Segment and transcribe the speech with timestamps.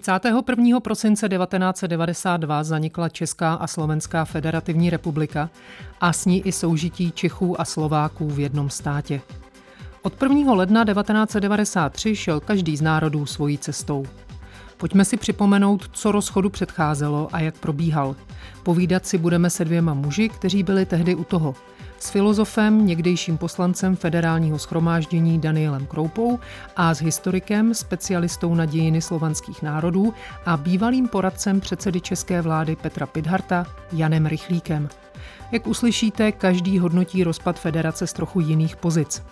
[0.00, 0.80] 31.
[0.80, 5.50] prosince 1992 zanikla Česká a Slovenská federativní republika
[6.00, 9.20] a s ní i soužití Čechů a Slováků v jednom státě.
[10.02, 10.54] Od 1.
[10.54, 14.06] ledna 1993 šel každý z národů svojí cestou.
[14.76, 18.16] Pojďme si připomenout, co rozchodu předcházelo a jak probíhal.
[18.62, 21.54] Povídat si budeme se dvěma muži, kteří byli tehdy u toho–
[21.98, 26.38] s filozofem, někdejším poslancem federálního schromáždění Danielem Kroupou
[26.76, 30.14] a s historikem, specialistou na dějiny slovanských národů
[30.46, 34.88] a bývalým poradcem předsedy české vlády Petra Pidharta Janem Rychlíkem.
[35.52, 39.22] Jak uslyšíte, každý hodnotí rozpad federace z trochu jiných pozic.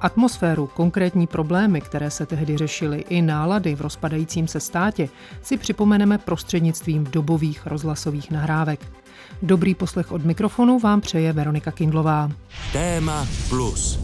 [0.00, 5.08] Atmosféru, konkrétní problémy, které se tehdy řešily, i nálady v rozpadajícím se státě
[5.42, 8.99] si připomeneme prostřednictvím dobových rozhlasových nahrávek.
[9.42, 12.30] Dobrý poslech od mikrofonu vám přeje Veronika Kindlová.
[12.72, 14.00] Téma plus.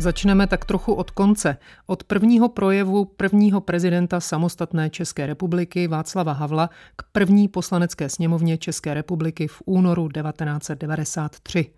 [0.00, 1.56] Začneme tak trochu od konce.
[1.86, 8.94] Od prvního projevu prvního prezidenta samostatné České republiky Václava Havla k první poslanecké sněmovně České
[8.94, 11.70] republiky v únoru 1993.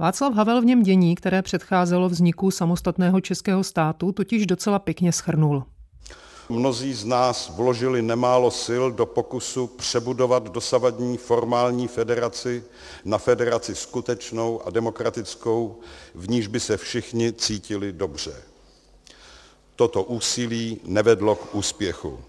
[0.00, 5.64] Václav Havel v něm dění, které předcházelo vzniku samostatného českého státu, totiž docela pěkně schrnul.
[6.48, 12.64] Mnozí z nás vložili nemálo sil do pokusu přebudovat dosavadní formální federaci
[13.04, 15.80] na federaci skutečnou a demokratickou,
[16.14, 18.42] v níž by se všichni cítili dobře.
[19.76, 22.20] Toto úsilí nevedlo k úspěchu.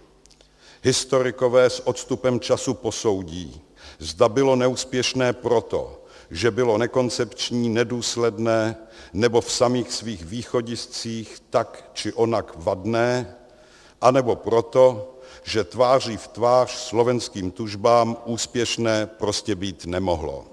[0.83, 3.61] Historikové s odstupem času posoudí,
[3.99, 6.00] zda bylo neúspěšné proto,
[6.31, 8.75] že bylo nekoncepční, nedůsledné
[9.13, 13.35] nebo v samých svých východiscích tak či onak vadné,
[14.01, 20.45] anebo proto, že tváří v tvář slovenským tužbám úspěšné prostě být nemohlo.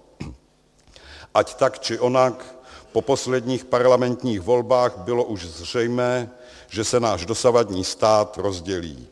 [1.35, 2.55] Ať tak či onak,
[2.93, 6.31] po posledních parlamentních volbách bylo už zřejmé,
[6.69, 9.07] že se náš dosavadní stát rozdělí.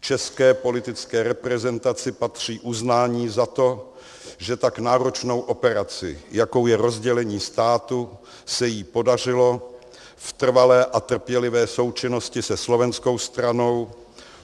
[0.00, 3.95] České politické reprezentaci patří uznání za to,
[4.38, 8.08] že tak náročnou operaci, jakou je rozdělení státu,
[8.44, 9.72] se jí podařilo
[10.16, 13.90] v trvalé a trpělivé součinnosti se slovenskou stranou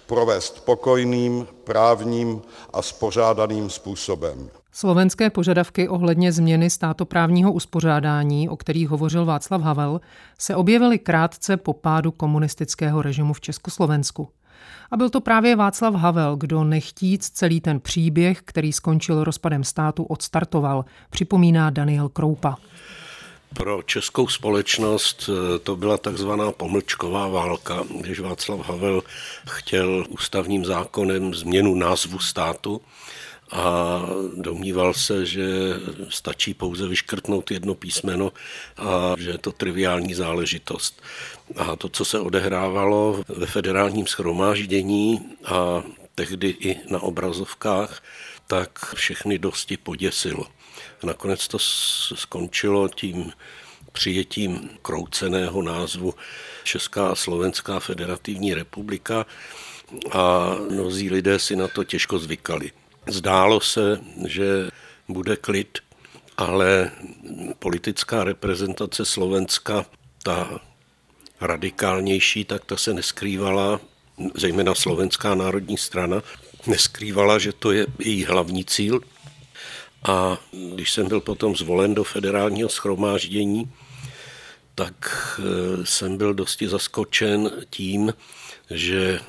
[0.07, 2.43] provést pokojným, právním
[2.73, 4.51] a spořádaným způsobem.
[4.75, 10.01] Slovenské požadavky ohledně změny státoprávního uspořádání, o kterých hovořil Václav Havel,
[10.39, 14.29] se objevily krátce po pádu komunistického režimu v Československu.
[14.91, 20.05] A byl to právě Václav Havel, kdo nechtíc celý ten příběh, který skončil rozpadem státu,
[20.05, 22.57] odstartoval, připomíná Daniel Kroupa.
[23.55, 29.03] Pro českou společnost eh, to byla takzvaná pomlčková válka, když Václav Havel
[29.49, 32.81] chtěl ústavním zákonem změnu názvu státu
[33.53, 34.01] a
[34.37, 35.47] domníval se, že
[36.09, 38.33] stačí pouze vyškrtnout jedno písmeno
[38.77, 41.03] a že je to triviální záležitost.
[41.57, 45.83] A to, co se odehrávalo ve federálním schromáždění a
[46.15, 48.03] tehdy i na obrazovkách,
[48.47, 50.47] tak všechny dosti poděsilo.
[51.03, 51.59] Nakonec to
[52.15, 53.33] skončilo tím
[53.93, 56.15] přijetím krouceného názvu
[56.65, 59.27] Česká a Slovenská federativní republika
[60.11, 62.73] a mnozí lidé si na to těžko zvykali.
[63.07, 64.69] Zdálo se, že
[65.09, 65.79] bude klid,
[66.37, 66.91] ale
[67.59, 69.87] politická reprezentace Slovenska,
[70.23, 70.61] ta
[71.41, 73.81] radikálnější, tak ta se neskrývala,
[74.35, 76.23] zejména Slovenská národní strana,
[76.67, 79.01] neskrývala, že to je její hlavní cíl.
[80.09, 80.39] A
[80.75, 83.73] když jsem byl potom zvolen do federálního schromáždění,
[84.75, 84.95] tak
[85.39, 88.13] eh, jsem byl dosti zaskočen tím,
[88.75, 89.21] že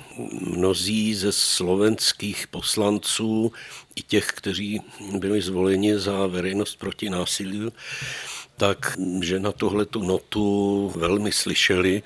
[0.41, 3.51] mnozí ze slovenských poslanců,
[3.95, 4.81] i těch, kteří
[5.17, 7.71] byli zvoleni za veřejnost proti násilí,
[8.57, 12.03] tak že na tuhle tu notu velmi slyšeli,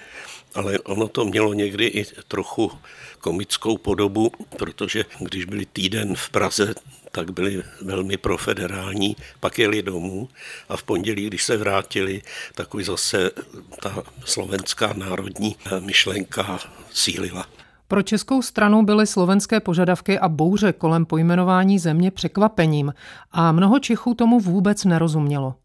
[0.55, 2.71] ale ono to mělo někdy i trochu
[3.19, 6.73] komickou podobu, protože když byli týden v Praze,
[7.11, 10.29] tak byli velmi profederální, pak jeli domů
[10.69, 12.21] a v pondělí, když se vrátili,
[12.55, 13.31] tak už zase
[13.81, 16.59] ta slovenská národní myšlenka
[16.93, 17.45] sílila.
[17.87, 22.93] Pro českou stranu byly slovenské požadavky a bouře kolem pojmenování země překvapením
[23.31, 25.55] a mnoho Čechů tomu vůbec nerozumělo.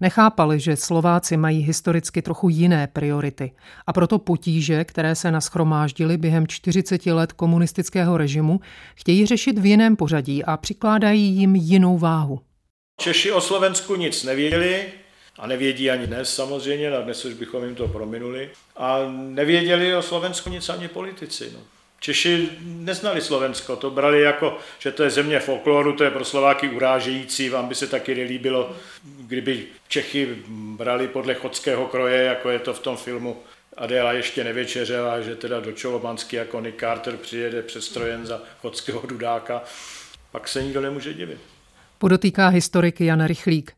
[0.00, 3.52] Nechápali, že Slováci mají historicky trochu jiné priority
[3.86, 8.60] a proto potíže, které se naschromáždily během 40 let komunistického režimu,
[8.94, 12.40] chtějí řešit v jiném pořadí a přikládají jim jinou váhu.
[13.00, 14.84] Češi o Slovensku nic nevěděli,
[15.38, 18.50] a nevědí ani dnes samozřejmě, a dnes už bychom jim to prominuli.
[18.76, 21.50] A nevěděli o Slovensku nic ani politici.
[21.54, 21.77] No.
[22.00, 26.68] Češi neznali Slovensko, to brali jako, že to je země folkloru, to je pro Slováky
[26.68, 28.76] urážející, vám by se taky nelíbilo,
[29.20, 33.36] kdyby Čechy brali podle chodského kroje, jako je to v tom filmu
[33.76, 39.62] Adela ještě nevečeřela, že teda do Čolomansky jako Nick Carter přijede přestrojen za chodského dudáka,
[40.32, 41.38] pak se nikdo nemůže divit.
[41.98, 43.72] Podotýká historik Jan Rychlík.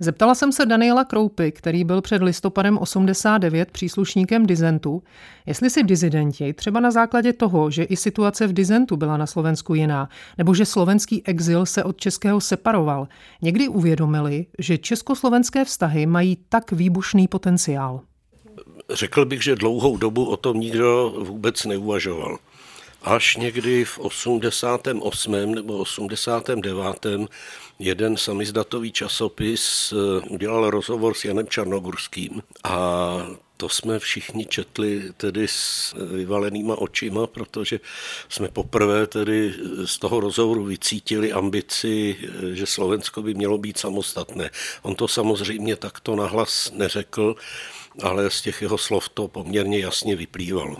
[0.00, 5.02] Zeptala jsem se Daniela Kroupy, který byl před listopadem 89 příslušníkem dizentu,
[5.46, 9.74] jestli si dizidenti, třeba na základě toho, že i situace v dizentu byla na Slovensku
[9.74, 10.08] jiná,
[10.38, 13.08] nebo že slovenský exil se od českého separoval,
[13.42, 18.00] někdy uvědomili, že československé vztahy mají tak výbušný potenciál.
[18.90, 22.38] Řekl bych, že dlouhou dobu o tom nikdo vůbec neuvažoval.
[23.02, 25.54] Až někdy v 88.
[25.54, 27.06] nebo 89.
[27.78, 33.16] jeden samizdatový časopis eh, udělal rozhovor s Janem Čarnogurským a
[33.56, 37.80] to jsme všichni četli tedy s vyvalenýma očima, protože
[38.28, 42.16] jsme poprvé tedy z toho rozhovoru vycítili ambici,
[42.52, 44.50] že Slovensko by mělo být samostatné.
[44.82, 47.34] On to samozřejmě takto nahlas neřekl,
[48.02, 50.76] ale z těch jeho slov to poměrně jasně vyplývalo.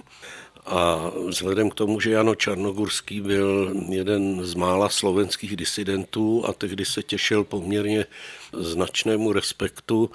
[0.66, 6.84] A vzhledem k tomu, že Jano Čarnogurský byl jeden z mála slovenských disidentů a tehdy
[6.84, 8.06] se těšil poměrně
[8.52, 10.10] značnému respektu,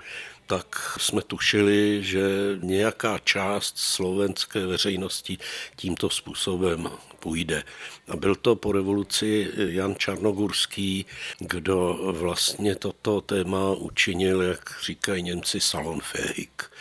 [0.48, 2.22] tak jsme tušili, že
[2.62, 5.38] nějaká část slovenské veřejnosti
[5.76, 6.90] tímto způsobem
[7.20, 7.64] půjde.
[8.08, 11.06] A byl to po revoluci Jan Čarnogurský,
[11.40, 16.72] kdo vlastně toto téma učinil, jak říkají Němci, salonfähig.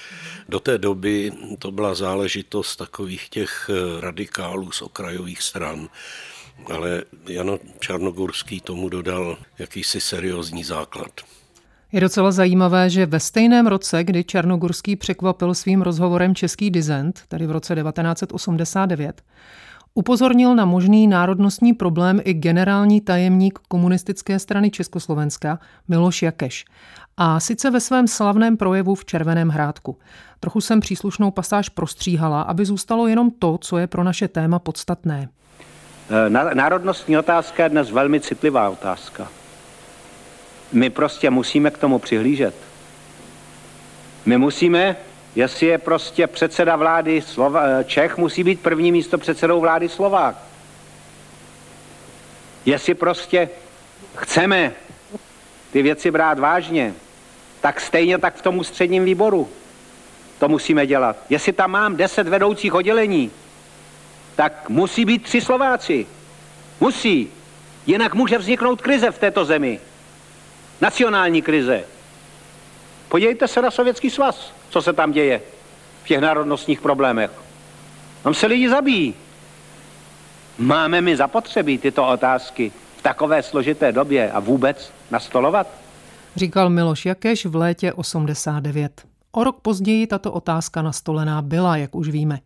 [0.51, 3.71] Do té doby to byla záležitost takových těch
[4.01, 5.89] radikálů z okrajových stran,
[6.73, 11.11] ale Jan Čarnogurský tomu dodal jakýsi seriózní základ.
[11.93, 17.47] Je docela zajímavé, že ve stejném roce, kdy Černogurský překvapil svým rozhovorem český dizent, tedy
[17.47, 19.23] v roce 1989,
[19.95, 25.59] upozornil na možný národnostní problém i generální tajemník komunistické strany Československa
[25.89, 26.65] Miloš Jakeš.
[27.17, 29.97] A sice ve svém slavném projevu v Červeném hrádku.
[30.41, 35.29] Trochu jsem příslušnou pasáž prostříhala, aby zůstalo jenom to, co je pro naše téma podstatné.
[36.55, 39.29] Národnostní otázka je dnes velmi citlivá otázka.
[40.73, 42.55] My prostě musíme k tomu přihlížet.
[44.27, 44.97] My musíme,
[45.35, 50.37] jestli je prostě předseda vlády Slova, eh, Čech, musí být první místo předsedou vlády Slovák.
[52.65, 53.49] Jestli prostě
[54.17, 54.73] chceme
[55.73, 56.95] ty věci brát vážně,
[57.61, 59.49] tak stejně tak v tom ústředním výboru
[60.39, 61.17] to musíme dělat.
[61.31, 63.31] Jestli tam mám deset vedoucích oddělení,
[64.37, 66.07] tak musí být tři Slováci.
[66.81, 67.29] Musí.
[67.87, 69.81] Jinak může vzniknout krize v této zemi
[70.81, 71.85] nacionální krize.
[73.11, 75.43] Podívejte se na Sovětský svaz, co se tam děje
[76.03, 77.31] v těch národnostních problémech.
[78.23, 79.15] Tam se lidi zabíjí.
[80.59, 85.67] Máme mi zapotřebí tyto otázky v takové složité době a vůbec nastolovat?
[86.37, 89.03] Říkal Miloš Jakeš v létě 89.
[89.33, 92.39] O rok později tato otázka nastolená byla, jak už víme.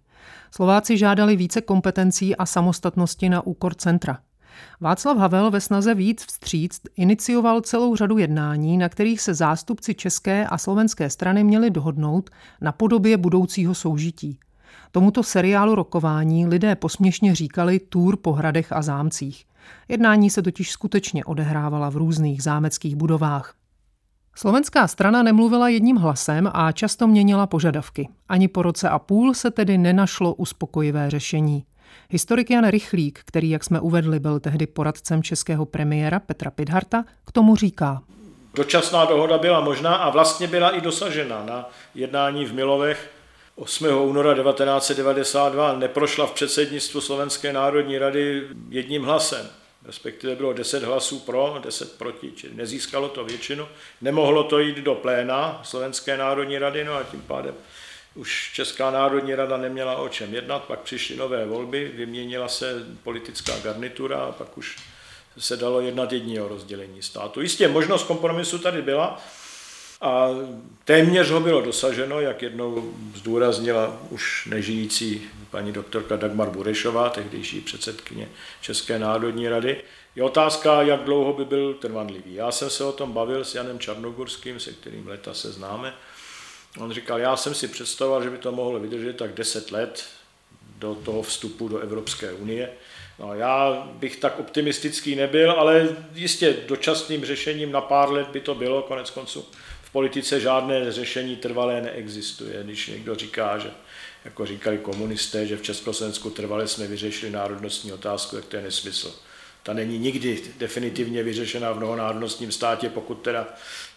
[0.50, 4.18] Slováci žádali více kompetencí a samostatnosti na úkor centra.
[4.80, 10.46] Václav Havel ve snaze víc vstříct inicioval celou řadu jednání, na kterých se zástupci české
[10.46, 12.30] a slovenské strany měli dohodnout
[12.60, 14.38] na podobě budoucího soužití.
[14.90, 19.44] Tomuto seriálu rokování lidé posměšně říkali Tour po hradech a zámcích.
[19.88, 23.54] Jednání se totiž skutečně odehrávala v různých zámeckých budovách.
[24.36, 28.08] Slovenská strana nemluvila jedním hlasem a často měnila požadavky.
[28.28, 31.64] Ani po roce a půl se tedy nenašlo uspokojivé řešení.
[32.10, 37.32] Historik Jan Rychlík, který, jak jsme uvedli, byl tehdy poradcem českého premiéra Petra Pidharta, k
[37.32, 38.02] tomu říká.
[38.54, 43.10] Dočasná dohoda byla možná a vlastně byla i dosažena na jednání v Milovech
[43.56, 43.86] 8.
[43.86, 49.46] února 1992 neprošla v předsednictvu Slovenské národní rady jedním hlasem.
[49.86, 53.66] Respektive bylo 10 hlasů pro, 10 proti, čili nezískalo to většinu.
[54.00, 57.54] Nemohlo to jít do pléna Slovenské národní rady, no a tím pádem
[58.14, 63.58] už Česká národní rada neměla o čem jednat, pak přišly nové volby, vyměnila se politická
[63.58, 64.76] garnitura a pak už
[65.38, 67.40] se dalo jednat jedině o rozdělení státu.
[67.40, 69.22] Jistě možnost kompromisu tady byla
[70.00, 70.28] a
[70.84, 78.28] téměř ho bylo dosaženo, jak jednou zdůraznila už nežijící paní doktorka Dagmar Burešová, tehdejší předsedkyně
[78.60, 79.80] České národní rady.
[80.16, 82.34] Je otázka, jak dlouho by byl trvanlivý.
[82.34, 85.94] Já jsem se o tom bavil s Janem Čarnogurským, se kterým leta se známe,
[86.78, 90.04] On říkal, já jsem si představoval, že by to mohlo vydržet tak 10 let
[90.78, 92.70] do toho vstupu do Evropské unie
[93.18, 98.54] No, já bych tak optimistický nebyl, ale jistě dočasným řešením na pár let by to
[98.54, 99.46] bylo, konec konců
[99.82, 102.62] v politice žádné řešení trvalé neexistuje.
[102.64, 103.70] Když někdo říká, že
[104.24, 109.14] jako říkali komunisté, že v Československu trvale jsme vyřešili národnostní otázku, jak to je nesmysl.
[109.64, 113.46] Ta není nikdy definitivně vyřešená v mnohonárodnostním státě, pokud teda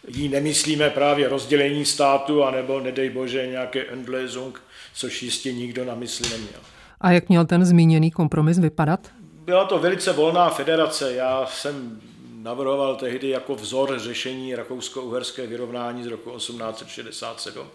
[0.07, 4.51] jí nemyslíme právě rozdělení státu, anebo nedej bože nějaké Endlösung,
[4.93, 6.59] což jistě nikdo na mysli neměl.
[7.01, 9.11] A jak měl ten zmíněný kompromis vypadat?
[9.21, 11.13] Byla to velice volná federace.
[11.13, 12.01] Já jsem
[12.35, 17.67] navrhoval tehdy jako vzor řešení rakousko-uherské vyrovnání z roku 1867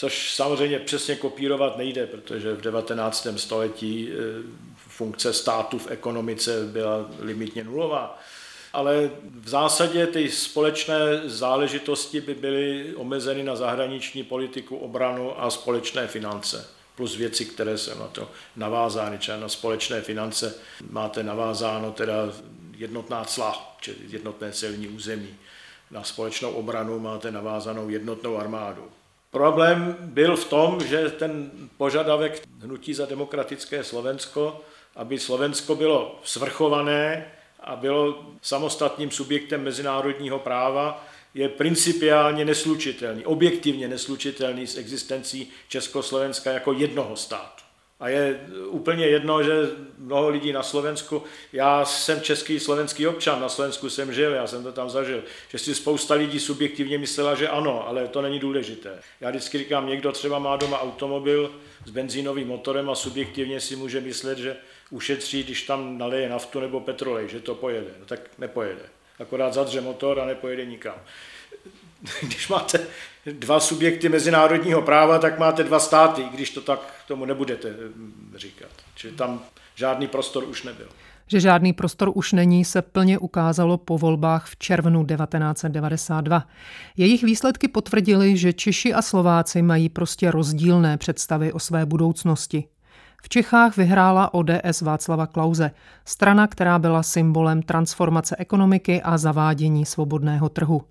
[0.00, 3.26] což samozřejmě přesně kopírovat nejde, protože v 19.
[3.36, 4.14] století e,
[4.76, 8.18] funkce státu v ekonomice byla limitně nulová.
[8.72, 16.06] Ale v zásadě ty společné záležitosti by byly omezeny na zahraniční politiku, obranu a společné
[16.06, 19.18] finance plus věci, které jsou na to navázány.
[19.18, 20.54] Třeba na společné finance
[20.90, 22.14] máte navázáno teda
[22.76, 25.36] jednotná cla, čili jednotné celní území.
[25.90, 28.99] Na společnou obranu máte navázanou jednotnou armádu.
[29.30, 34.60] Problém byl v tom, že ten požadavek hnutí za demokratické Slovensko,
[34.96, 44.66] aby Slovensko bylo svrchované a bylo samostatným subjektem mezinárodního práva, je principiálně neslučitelný, objektivně neslučitelný
[44.66, 47.69] s existencí Československa jako jednoho státu.
[48.00, 49.52] A je úplně jedno, že
[49.98, 54.62] mnoho lidí na Slovensku, já jsem český slovenský občan, na Slovensku jsem žil, já jsem
[54.62, 58.98] to tam zažil, že si spousta lidí subjektivně myslela, že ano, ale to není důležité.
[59.20, 61.52] Já vždycky říkám, někdo třeba má doma automobil
[61.86, 64.56] s benzínovým motorem a subjektivně si může myslet, že
[64.90, 67.90] ušetří, když tam naleje naftu nebo petrolej, že to pojede.
[68.00, 68.82] No tak nepojede.
[69.18, 70.94] Akorát zadře motor a nepojede nikam.
[72.22, 72.86] Když máte
[73.26, 78.70] dva subjekty mezinárodního práva, tak máte dva státy, když to tak tomu nebudete hm, říkat.
[78.94, 79.40] Čili tam
[79.74, 80.88] žádný prostor už nebyl.
[81.26, 86.46] Že žádný prostor už není, se plně ukázalo po volbách v červnu 1992.
[86.96, 92.64] Jejich výsledky potvrdily, že Češi a Slováci mají prostě rozdílné představy o své budoucnosti.
[93.22, 95.70] V Čechách vyhrála ODS Václava Klauze,
[96.04, 100.82] strana, která byla symbolem transformace ekonomiky a zavádění svobodného trhu.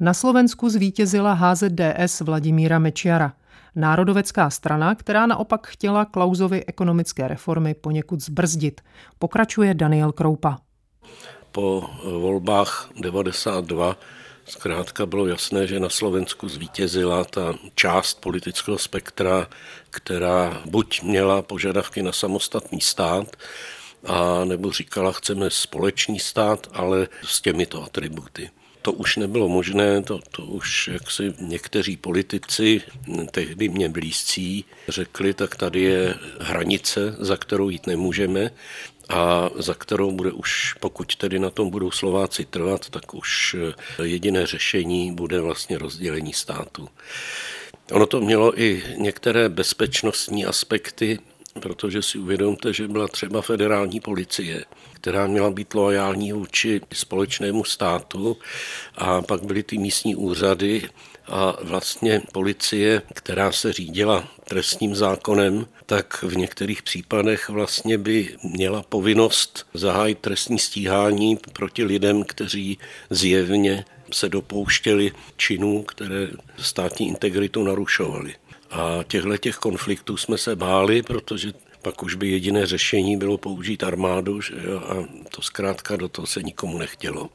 [0.00, 3.32] Na Slovensku zvítězila HZDS Vladimíra Mečiara,
[3.76, 8.80] národovecká strana, která naopak chtěla Klauzovi ekonomické reformy poněkud zbrzdit.
[9.18, 10.58] Pokračuje Daniel Kroupa.
[11.52, 13.96] Po volbách 92
[14.48, 19.46] Zkrátka bylo jasné, že na Slovensku zvítězila ta část politického spektra,
[19.90, 23.36] která buď měla požadavky na samostatný stát,
[24.06, 28.50] a nebo říkala, chceme společný stát, ale s těmito atributy
[28.86, 32.82] to už nebylo možné, to, to už jaksi někteří politici,
[33.30, 38.50] tehdy mě blízcí, řekli, tak tady je hranice, za kterou jít nemůžeme
[39.08, 43.56] a za kterou bude už, pokud tedy na tom budou Slováci trvat, tak už
[44.02, 46.88] jediné řešení bude vlastně rozdělení státu.
[47.92, 51.18] Ono to mělo i některé bezpečnostní aspekty,
[51.60, 54.64] protože si uvědomte, že byla třeba federální policie,
[55.06, 58.36] která měla být loajální vůči společnému státu
[58.94, 60.88] a pak byly ty místní úřady
[61.26, 68.82] a vlastně policie, která se řídila trestním zákonem, tak v některých případech vlastně by měla
[68.82, 72.78] povinnost zahájit trestní stíhání proti lidem, kteří
[73.10, 78.34] zjevně se dopouštěli činů, které státní integritu narušovaly.
[78.70, 81.52] A těchto těch konfliktů jsme se báli, protože
[81.86, 84.94] pak už by jediné řešení bylo použít armádu že jo, a
[85.36, 87.28] to zkrátka do toho se nikomu nechtělo.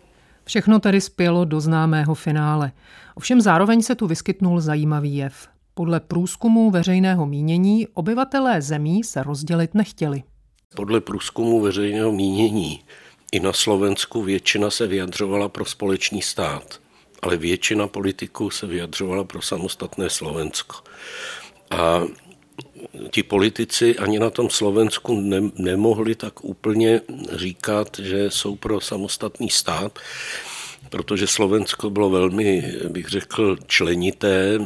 [0.45, 2.71] Všechno tedy spělo do známého finále.
[3.15, 5.47] Ovšem zároveň se tu vyskytnul zajímavý jev.
[5.73, 10.23] Podle průzkumu veřejného mínění obyvatelé zemí se rozdělit nechtěli.
[10.75, 12.79] Podle průzkumu veřejného mínění
[13.31, 16.79] i na Slovensku většina se vyjadřovala pro společný stát,
[17.21, 20.75] ale většina politiků se vyjadřovala pro samostatné Slovensko.
[21.69, 22.01] A
[23.11, 29.49] ti politici ani na tom Slovensku ne, nemohli tak úplně říkat, že jsou pro samostatný
[29.49, 29.99] stát,
[30.89, 34.59] protože Slovensko bylo velmi, bych řekl, členité,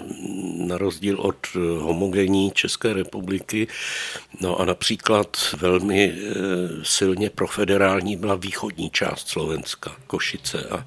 [0.57, 1.35] na rozdíl od
[1.79, 3.67] homogenní České republiky.
[4.41, 6.33] No a například velmi eh,
[6.83, 10.85] silně profederální byla východní část Slovenska, Košice a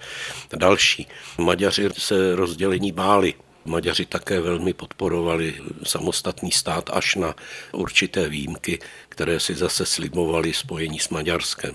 [0.57, 1.07] další.
[1.39, 3.35] Maďaři se rozdělení báli,
[3.69, 7.35] Maďaři také velmi podporovali samostatný stát až na
[7.73, 11.75] určité výjimky, které si zase slibovali spojení s Maďarskem.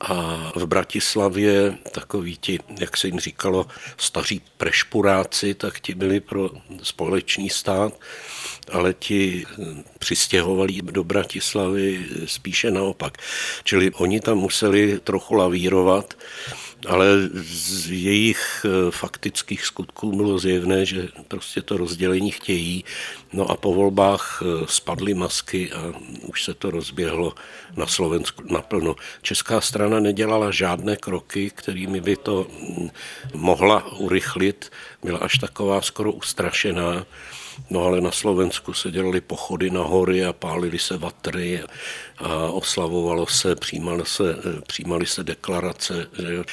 [0.00, 6.50] A v Bratislavě takoví ti, jak se jim říkalo, staří prešpuráci, tak ti byli pro
[6.82, 7.92] společný stát,
[8.72, 9.46] ale ti
[9.98, 13.18] přistěhovali do Bratislavy spíše naopak.
[13.64, 16.14] Čili oni tam museli trochu lavírovat
[16.88, 17.06] ale
[17.44, 22.84] z jejich eh, faktických skutků bylo zjevné, že prostě to rozdělení chtějí.
[23.32, 27.34] No a po volbách eh, spadly masky a už se to rozběhlo
[27.76, 28.96] na Slovensku naplno.
[29.22, 32.46] Česká strana nedělala žádné kroky, kterými by to
[33.34, 34.72] mohla urychlit.
[35.04, 37.06] Byla až taková skoro ustrašená.
[37.70, 41.62] No ale na Slovensku se dělaly pochody na hory a pálily se vatry
[42.18, 46.06] a oslavovalo se, přijímaly se, přijímaly se deklarace.
[46.18, 46.44] Že?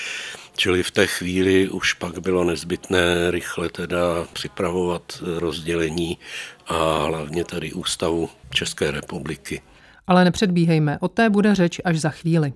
[0.56, 6.18] Čili v té chvíli už pak bylo nezbytné rychle teda připravovat rozdělení
[6.68, 9.62] a hlavně tady ústavu České republiky.
[10.08, 12.54] Ale nepředbíhejme, o té bude řeč až za chvíli.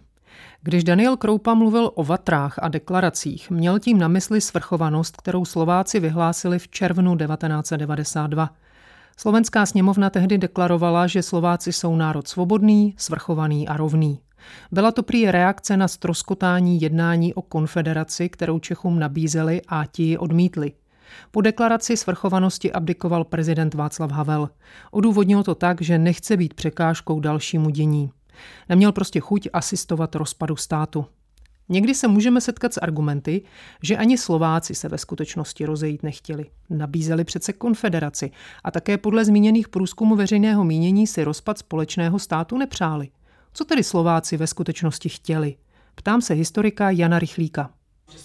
[0.67, 5.99] Když Daniel Kroupa mluvil o vatrách a deklaracích, měl tím na mysli svrchovanost, kterou Slováci
[5.99, 8.49] vyhlásili v červnu 1992.
[9.17, 14.19] Slovenská sněmovna tehdy deklarovala, že Slováci jsou národ svobodný, svrchovaný a rovný.
[14.71, 20.17] Byla to prý reakce na stroskotání jednání o konfederaci, kterou Čechům nabízeli a ti ji
[20.17, 20.71] odmítli.
[21.31, 24.49] Po deklaraci svrchovanosti abdikoval prezident Václav Havel.
[24.91, 28.11] Odůvodnil to tak, že nechce být překážkou dalšímu dění.
[28.69, 31.05] Neměl prostě chuť asistovat rozpadu státu.
[31.69, 33.41] Někdy se můžeme setkat s argumenty,
[33.81, 36.45] že ani Slováci se ve skutečnosti rozejít nechtěli.
[36.69, 38.31] Nabízeli přece konfederaci
[38.63, 43.09] a také podle zmíněných průzkumů veřejného mínění si rozpad společného státu nepřáli.
[43.53, 45.55] Co tedy Slováci ve skutečnosti chtěli?
[45.95, 47.69] Ptám se historika Jana Rychlíka.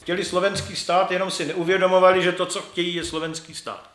[0.03, 3.91] Chtěli slovenský stát, jenom si neuvědomovali, že to, co chtějí, je slovenský stát.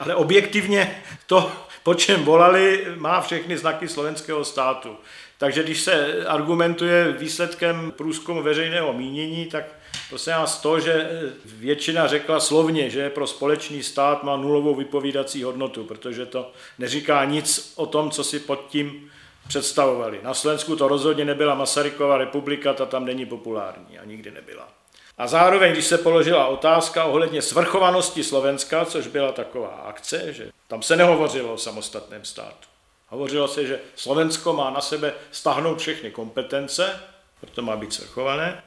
[0.00, 1.52] Ale objektivně to,
[1.82, 4.96] po čem volali, má všechny znaky slovenského státu.
[5.42, 9.64] Takže když se argumentuje výsledkem průzkumu veřejného mínění, tak
[10.10, 11.10] to se nás to, že
[11.44, 17.72] většina řekla slovně, že pro společný stát má nulovou vypovídací hodnotu, protože to neříká nic
[17.76, 19.10] o tom, co si pod tím
[19.48, 20.20] představovali.
[20.22, 24.68] Na Slovensku to rozhodně nebyla Masarykova republika, ta tam není populární a nikdy nebyla.
[25.18, 30.82] A zároveň, když se položila otázka ohledně svrchovanosti Slovenska, což byla taková akce, že tam
[30.82, 32.71] se nehovořilo o samostatném státu.
[33.12, 37.00] Hovořilo se, že Slovensko má na sebe stahnout všechny kompetence,
[37.40, 38.62] proto má být svrchované,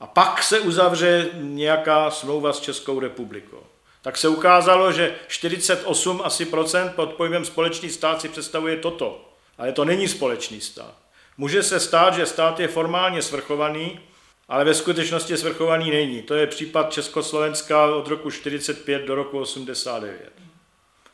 [0.00, 3.62] a pak se uzavře nějaká smlouva s Českou republikou.
[4.02, 9.28] Tak se ukázalo, že 48 asi procent pod pojmem společný stát si představuje toto.
[9.58, 10.94] Ale to není společný stát.
[11.36, 14.00] Může se stát, že stát je formálně svrchovaný,
[14.48, 16.22] ale ve skutečnosti svrchovaný není.
[16.22, 20.32] To je případ Československa od roku 45 do roku 89.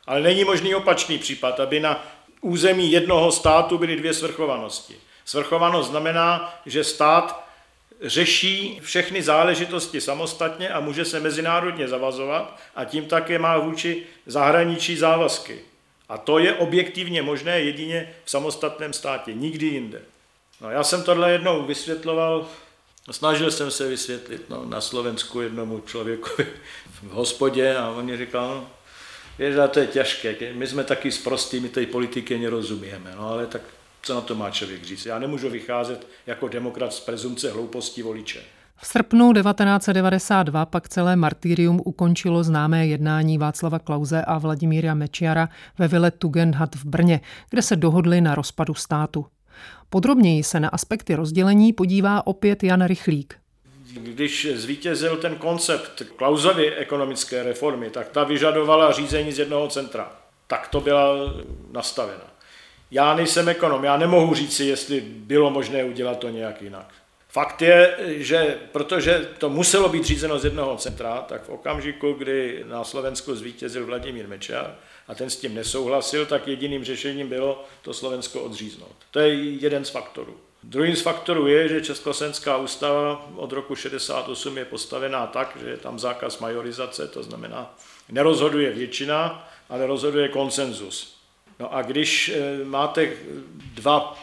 [0.07, 2.05] Ale není možný opačný případ, aby na
[2.43, 4.95] území jednoho státu byly dvě svrchovanosti.
[5.25, 7.47] Svrchovanost znamená, že stát
[8.01, 14.97] řeší všechny záležitosti samostatně a může se mezinárodně zavazovat a tím také má vůči zahraničí
[14.97, 15.59] závazky.
[16.09, 20.01] A to je objektivně možné jedině v samostatném státě, nikdy jinde.
[20.61, 22.47] No, já jsem tohle jednou vysvětloval,
[23.11, 26.43] snažil jsem se vysvětlit no, na Slovensku jednomu člověku
[27.03, 28.67] v hospodě a on mi říkal, no,
[29.39, 33.61] Víš, to je těžké, my jsme taky zprostí, my té politiky nerozumíme, no ale tak
[34.01, 35.05] co na to má člověk říct?
[35.05, 38.41] Já nemůžu vycházet jako demokrat z prezumce hlouposti voliče.
[38.77, 45.87] V srpnu 1992 pak celé martýrium ukončilo známé jednání Václava Klauze a Vladimíra Mečiara ve
[45.87, 49.25] vile Tugendhat v Brně, kde se dohodli na rozpadu státu.
[49.89, 53.42] Podrobněji se na aspekty rozdělení podívá opět Jan Rychlík.
[53.93, 60.11] Když zvítězil ten koncept Klausovy ekonomické reformy, tak ta vyžadovala řízení z jednoho centra.
[60.47, 61.13] Tak to byla
[61.71, 62.33] nastavena.
[62.91, 66.93] Já nejsem ekonom, já nemohu říct si, jestli bylo možné udělat to nějak jinak.
[67.29, 72.63] Fakt je, že protože to muselo být řízeno z jednoho centra, tak v okamžiku, kdy
[72.67, 74.75] na Slovensku zvítězil Vladimír Mečar
[75.07, 78.95] a ten s tím nesouhlasil, tak jediným řešením bylo to Slovensko odříznout.
[79.11, 80.37] To je jeden z faktorů.
[80.63, 85.77] Druhým z faktorů je, že Československá ústava od roku 68 je postavená tak, že je
[85.77, 87.75] tam zákaz majorizace, to znamená,
[88.09, 91.17] nerozhoduje většina, ale rozhoduje konsenzus.
[91.59, 93.11] No a když eh, máte
[93.73, 94.19] dva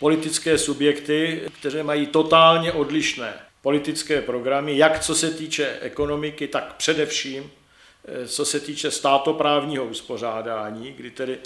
[0.00, 7.50] politické subjekty, které mají totálně odlišné politické programy, jak co se týče ekonomiky, tak především
[8.04, 11.38] eh, co se týče státoprávního uspořádání, kdy tedy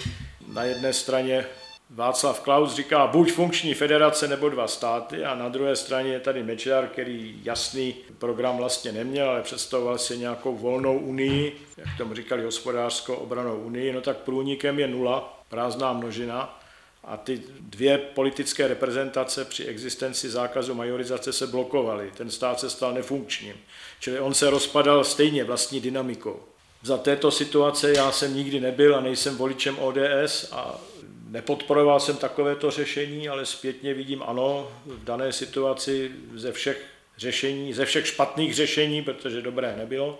[0.49, 1.47] na jedné straně
[1.91, 6.43] Václav Klaus říká buď funkční federace nebo dva státy a na druhé straně je tady
[6.43, 12.45] Mečiar, který jasný program vlastně neměl, ale představoval si nějakou volnou unii, jak tomu říkali
[12.45, 16.61] hospodářskou obranou unii, no tak průnikem je nula, prázdná množina
[17.05, 22.13] A ty dvě politické reprezentace při existenci zákazu majorizace se blokovaly.
[22.17, 23.55] Ten stát se stal nefunkčním.
[24.01, 26.41] Čili on se rozpadal stejně vlastní dynamikou.
[26.83, 30.81] Za této situace já jsem nikdy nebyl a nejsem voličem ODS a
[31.29, 36.85] nepodporoval jsem takovéto řešení, ale zpětně vidím ano, v dané situaci ze všech
[37.19, 40.19] řešení, ze všech špatných řešení, protože dobré nebylo,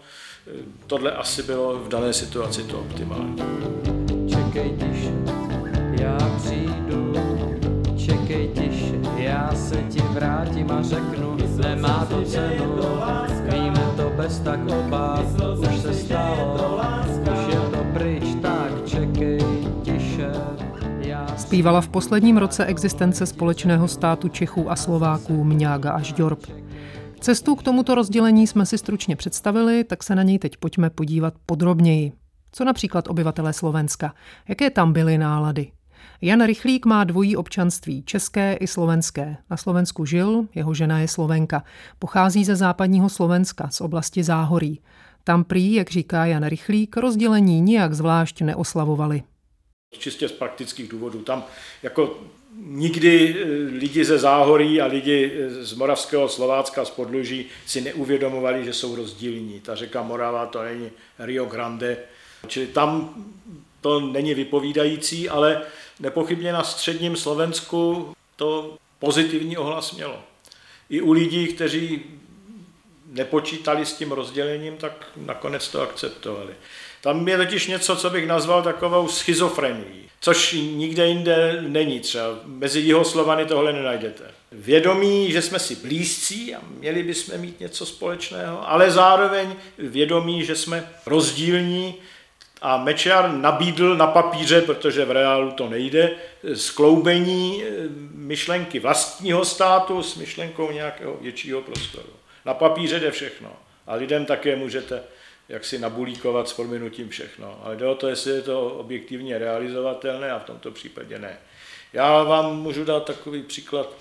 [0.87, 3.37] tohle asi bylo v dané situaci to optimální.
[4.29, 5.13] Čekej tiše,
[6.01, 7.13] já přijdu,
[8.07, 12.79] čekej tiše, já se ti vrátím a řeknu, nemá to cenu,
[13.43, 15.25] víme to bez tak obáv,
[15.59, 16.81] už se stalo,
[21.49, 26.47] Zpívala v posledním roce existence společného státu Čechů a Slováků Mňága až Žďorb.
[27.21, 31.35] Cestu k tomuto rozdělení jsme si stručně představili, tak se na něj teď pojďme podívat
[31.47, 32.13] podrobněji.
[32.53, 34.15] Co například obyvatelé Slovenska?
[34.49, 35.71] Jaké tam byly nálady?
[36.21, 39.37] Jan Rychlík má dvojí občanství, české i slovenské.
[39.51, 41.65] Na Slovensku žil, jeho žena je Slovenka.
[41.99, 44.81] Pochází ze západního Slovenska, z oblasti Záhorí.
[45.25, 49.23] Tam prý, jak říká Jan Rychlík, rozdělení nijak zvlášť neoslavovali.
[49.99, 51.23] Čistě z praktických důvodů.
[51.23, 51.45] Tam
[51.83, 52.19] jako
[52.57, 53.45] nikdy eh,
[53.79, 58.97] lidi ze Záhorí a lidi eh, z Moravského Slovácka z Podluží si neuvědomovali, že jsou
[58.97, 59.61] rozdílní.
[59.61, 61.97] Ta řeka Morava to není Rio Grande,
[62.47, 63.15] čili tam
[63.81, 65.63] to není vypovídající, ale
[66.01, 70.23] nepochybně na středním Slovensku to pozitivní ohlas mělo.
[70.91, 72.05] I u lidí, kteří
[73.07, 76.55] nepočítali s tím rozdělením, tak nakonec to akceptovali.
[77.09, 82.25] Tam je totiž něco, co bych nazval takovou schizofrenií, což nikde jinde není třeba.
[82.45, 84.25] Mezi jihoslovany tohle nenajdete.
[84.53, 90.57] Vědomí, že jsme si blízcí a měli bychom mít něco společného, ale zároveň vědomí, že
[90.57, 91.95] jsme rozdílní,
[92.63, 96.11] a Mečiar nabídl na papíře, protože v reálu to nejde,
[96.55, 97.69] skloubení eh,
[98.13, 102.09] myšlenky vlastního státu s myšlenkou nějakého většího prostoru.
[102.45, 103.53] Na papíře jde všechno.
[103.87, 105.03] A lidem také můžete
[105.49, 107.61] jak si nabulíkovat s proměnutím všechno.
[107.65, 111.39] Ale jde o to, jestli je to objektivně realizovatelné a v tomto případě ne.
[111.93, 113.93] Já vám můžu dát takový příklad.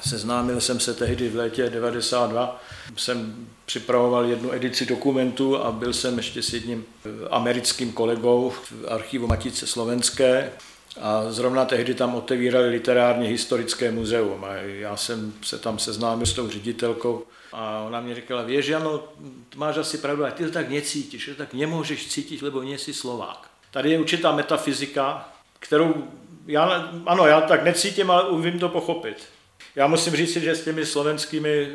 [0.00, 2.62] Seznámil jsem se tehdy v létě 92,
[2.96, 6.84] jsem připravoval jednu edici dokumentu a byl jsem ještě s jedním
[7.30, 10.52] americkým kolegou v archivu Matice Slovenské
[11.00, 16.32] a zrovna tehdy tam otevírali literárně historické muzeum a já jsem se tam seznámil s
[16.32, 19.02] tou ředitelkou a ona mi říkala, vieš, Jano,
[19.56, 22.94] máš asi pravdu, a ty to tak necítíš, to tak nemůžeš cítit, lebo nie si
[22.94, 23.50] Slovák.
[23.70, 26.08] Tady je určitá metafyzika, kterou
[26.46, 29.28] já, ano, já tak necítím, ale umím to pochopit.
[29.76, 31.68] Já musím říct, že s těmi slovenskými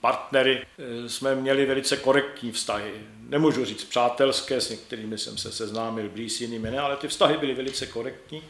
[0.00, 2.92] partnery eh, jsme měli velice korektní vztahy.
[3.28, 7.38] Nemůžu říct přátelské, s některými jsem se seznámil blíž, s jinými ne, ale ty vztahy
[7.38, 8.42] byly velice korektní.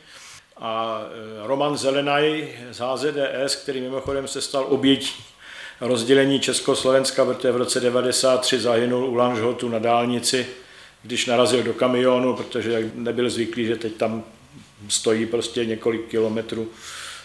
[0.56, 5.24] A eh, Roman Zelenaj z HZDS, který mimochodem se stal obětí
[5.80, 10.46] rozdělení Československa, protože v roce 93 zahynul u Lanžhotu na dálnici,
[11.02, 14.24] když narazil do kamionu, protože nebyl zvyklý, že teď tam
[14.88, 16.68] stojí prostě několik kilometrů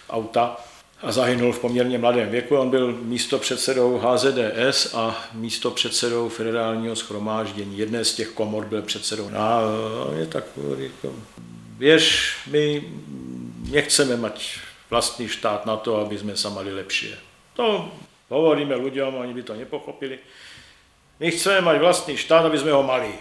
[0.10, 0.65] auta
[1.02, 2.58] a zahynul v poměrně mladém věku.
[2.58, 7.78] On byl místo předsedou HZDS a místo předsedou federálního schromáždění.
[7.78, 9.30] Jedné z těch komor byl předsedou.
[9.38, 9.62] A
[10.20, 10.44] je tak,
[10.78, 11.16] jako,
[11.78, 12.84] věř, my
[13.72, 17.18] nechceme mať vlastní štát na to, aby jsme sa mali lepšie.
[17.56, 17.92] To
[18.26, 20.18] Hovoríme ľuďom, oni by to nepochopili.
[21.22, 23.14] My chceme mať vlastný štát, aby sme ho mali.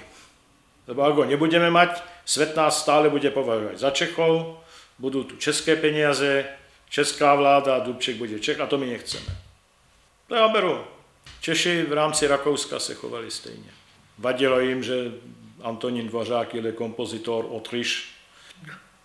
[0.88, 4.60] Lebo ho nebudeme mať, svet nás stále bude považovať za Čechov,
[4.96, 6.44] budú tu české peniaze,
[6.94, 9.36] česká vláda, Dubček bude Čech a to my nechceme.
[10.28, 10.84] To já beru.
[11.40, 13.70] Češi v rámci Rakouska se chovali stejně.
[14.18, 15.12] Vadilo jim, že
[15.62, 18.14] Antonín Dvořák je kompozitor Otriš,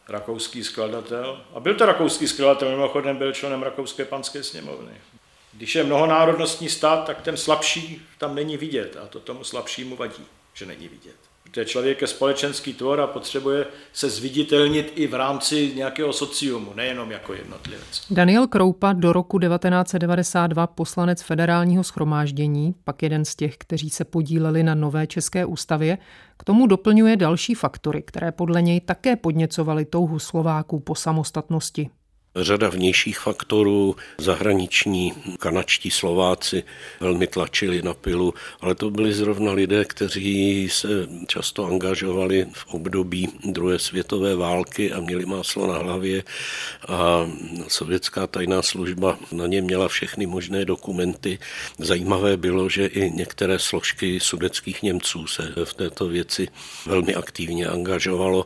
[0.07, 1.45] rakouský skladatel.
[1.55, 4.93] A byl to rakouský skladatel, mimochodem byl členem Rakouské panské sněmovny.
[5.53, 10.25] Když je mnohonárodnostní stát, tak ten slabší tam není vidět a to tomu slabšímu vadí,
[10.53, 11.28] že není vidět.
[11.51, 17.11] Protože člověk je společenský tvor a potřebuje se zviditelnit i v rámci nějakého sociumu, nejenom
[17.11, 18.05] jako jednotlivec.
[18.11, 24.63] Daniel Kroupa do roku 1992 poslanec federálního schromáždění, pak jeden z těch, kteří se podíleli
[24.63, 25.97] na nové české ústavě,
[26.37, 31.89] k tomu doplňuje další faktory, které podle něj také podněcovaly touhu Slováků po samostatnosti
[32.35, 36.63] řada vnějších faktorů, zahraniční kanačtí Slováci
[36.99, 40.87] velmi tlačili na pilu, ale to byli zrovna lidé, kteří se
[41.27, 46.23] často angažovali v období druhé světové války a měli máslo na hlavě
[46.87, 47.29] a
[47.67, 51.39] sovětská tajná služba na ně měla všechny možné dokumenty.
[51.79, 56.47] Zajímavé bylo, že i některé složky sudeckých Němců se v této věci
[56.85, 58.45] velmi aktivně angažovalo.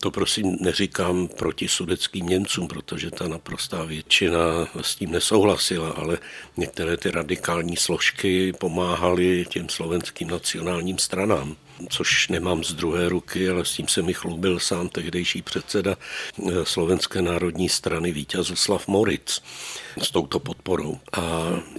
[0.00, 6.18] To prosím neříkám proti sudeckým Němcům, protože ta naprostá většina s tím nesouhlasila, ale
[6.56, 11.56] některé ty radikální složky pomáhaly těm slovenským nacionálním stranám
[11.88, 16.50] což nemám z druhé ruky, ale s tím se mi chlubil sám tehdejší předseda eh,
[16.64, 19.40] Slovenské národní strany Vítězoslav Moritz
[20.02, 20.98] s touto podporou.
[21.12, 21.22] A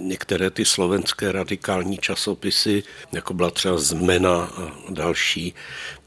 [0.00, 5.54] některé ty slovenské radikální časopisy, jako byla třeba Zmena a další,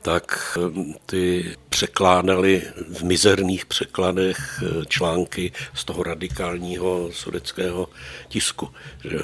[0.09, 7.89] tak eh, ty překládali v mizerných překladech eh, články z toho radikálního sudeckého
[8.27, 8.69] tisku.
[9.03, 9.19] Že?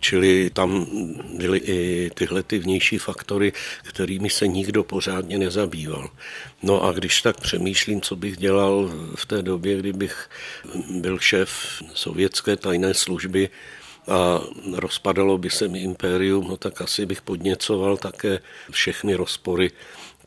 [0.00, 0.86] Čili tam
[1.36, 6.10] byly i tyhle ty vnější faktory, kterými se nikdo pořádně nezabýval.
[6.62, 10.30] No a když tak přemýšlím, co bych dělal v té době, kdybych
[10.90, 11.50] byl šéf
[11.94, 13.50] sovětské tajné služby,
[14.08, 14.40] a
[14.72, 18.38] rozpadalo by se mi impérium, no tak asi bych podněcoval také
[18.70, 19.70] všechny rozpory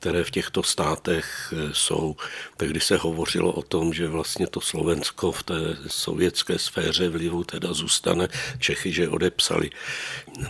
[0.03, 2.15] které v těchto státech eh, jsou.
[2.57, 7.73] Tehdy se hovořilo o tom, že vlastně to Slovensko v té sovětské sféře vlivu teda
[7.73, 8.27] zůstane,
[8.59, 9.69] Čechy, že odepsali.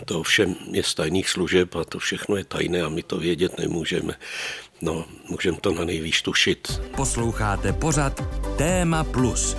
[0.04, 3.58] To ovšem je z tajných služeb a to všechno je tajné a my to vědět
[3.58, 4.18] nemůžeme.
[4.82, 6.80] No, můžeme to na nejvýš tušit.
[6.96, 8.22] Posloucháte pořad
[8.58, 9.56] Téma Plus.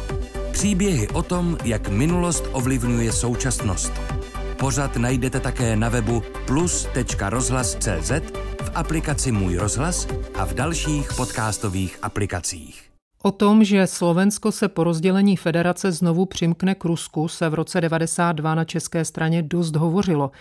[0.51, 3.91] Příběhy o tom, jak minulost ovlivňuje současnost.
[4.59, 8.11] Pořad najdete také na webu plus.rozhlas.cz
[8.75, 12.83] aplikaci Můj rozhlas a v dalších podcastových aplikacích.
[13.23, 17.81] O tom, že Slovensko se po rozdělení federace znovu přimkne k Rusku, se v roce
[17.81, 20.31] 92 na české straně dost hovořilo.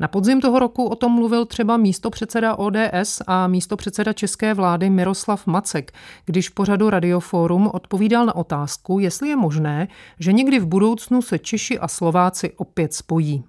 [0.00, 5.46] Na podzim toho roku o tom mluvil třeba místopředseda ODS a místopředseda české vlády Miroslav
[5.46, 5.92] Macek,
[6.26, 11.38] když v pořadu Radioforum odpovídal na otázku, jestli je možné, že někdy v budoucnu se
[11.38, 13.44] Češi a Slováci opět spojí.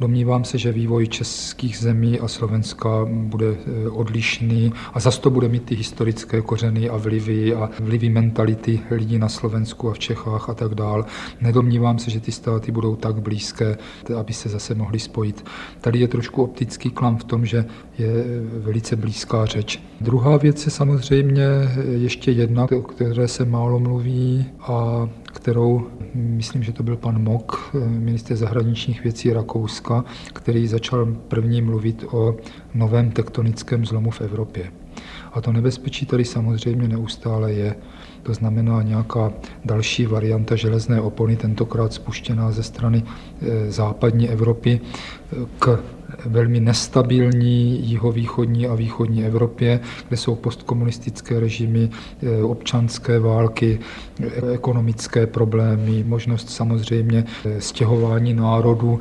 [0.00, 5.48] Domnívám se, že vývoj českých zemí a Slovenska bude eh, odlišný a zase to bude
[5.48, 10.48] mít ty historické kořeny a vlivy a vlivy mentality lidí na Slovensku a v Čechách
[10.48, 11.04] a tak dál.
[11.40, 13.78] Nedomnívám se, že ty státy budou tak blízké,
[14.18, 15.44] aby se zase mohly spojit.
[15.80, 17.64] Tady je trošku optický klam v tom, že
[17.98, 18.08] je
[18.58, 19.82] velice blízká řeč.
[20.00, 21.44] Druhá věc je samozřejmě
[21.90, 27.70] ještě jedna, o které se málo mluví a kterou, myslím, že to byl pan Mok,
[27.86, 32.36] minister zahraničních věcí Rakouska, který začal první mluvit o
[32.74, 34.72] novém tektonickém zlomu v Evropě.
[35.32, 37.76] A to nebezpečí tady samozřejmě neustále je.
[38.22, 39.32] To znamená nějaká
[39.64, 44.80] další varianta železné opony, tentokrát spuštěná ze strany eh, západní Evropy
[45.58, 45.78] k
[46.26, 51.90] velmi nestabilní jihovýchodní a východní Evropě, kde jsou postkomunistické režimy,
[52.22, 53.78] eh, občanské války,
[54.52, 57.24] ekonomické problémy, možnost samozřejmě
[57.58, 59.00] stěhování národů.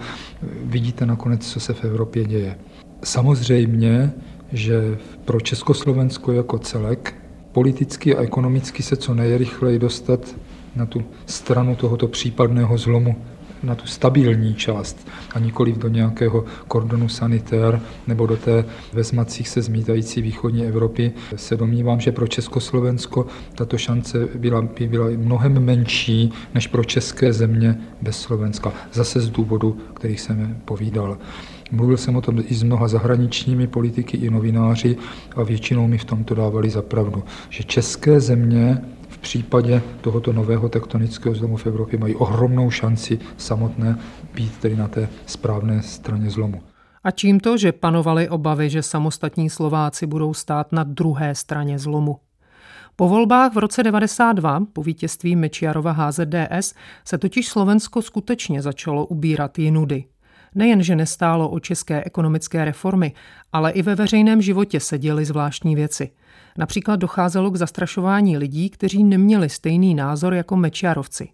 [0.63, 2.55] Vidíte nakonec, co se v Evropě děje.
[3.03, 4.11] Samozřejmě,
[4.51, 7.15] že pro Československo jako celek
[7.51, 10.35] politicky a ekonomicky se co nejrychleji dostat
[10.75, 13.15] na tu stranu tohoto případného zlomu,
[13.63, 19.61] na tu stabilní část a nikoliv do nějakého kordonu sanitér nebo do té vezmacích se
[19.61, 26.31] zmítající východní Evropy, se domnívám, že pro Československo tato šance byla, by byla mnohem menší
[26.53, 28.73] než pro české země bez Slovenska.
[28.93, 31.17] Zase z důvodu, kterých jsem povídal.
[31.71, 34.97] Mluvil jsem o tom i s mnoha zahraničními politiky i novináři
[35.35, 38.81] a většinou mi v tomto dávali za pravdu, že české země
[39.19, 43.97] případě tohoto nového tektonického zlomu v Evropě mají ohromnou šanci samotné
[44.33, 46.61] být tedy na té správné straně zlomu.
[47.03, 52.19] A čím to, že panovaly obavy, že samostatní Slováci budou stát na druhé straně zlomu?
[52.95, 56.73] Po volbách v roce 92, po vítězství Mečiarova HZDS,
[57.05, 60.03] se totiž Slovensko skutečně začalo ubírat jinudy.
[60.55, 63.13] Nejen, že nestálo o české ekonomické reformy,
[63.53, 66.11] ale i ve veřejném životě se děly zvláštní věci.
[66.57, 71.29] Například docházelo k zastrašování lidí, kteří neměli stejný názor jako Mečiarovci.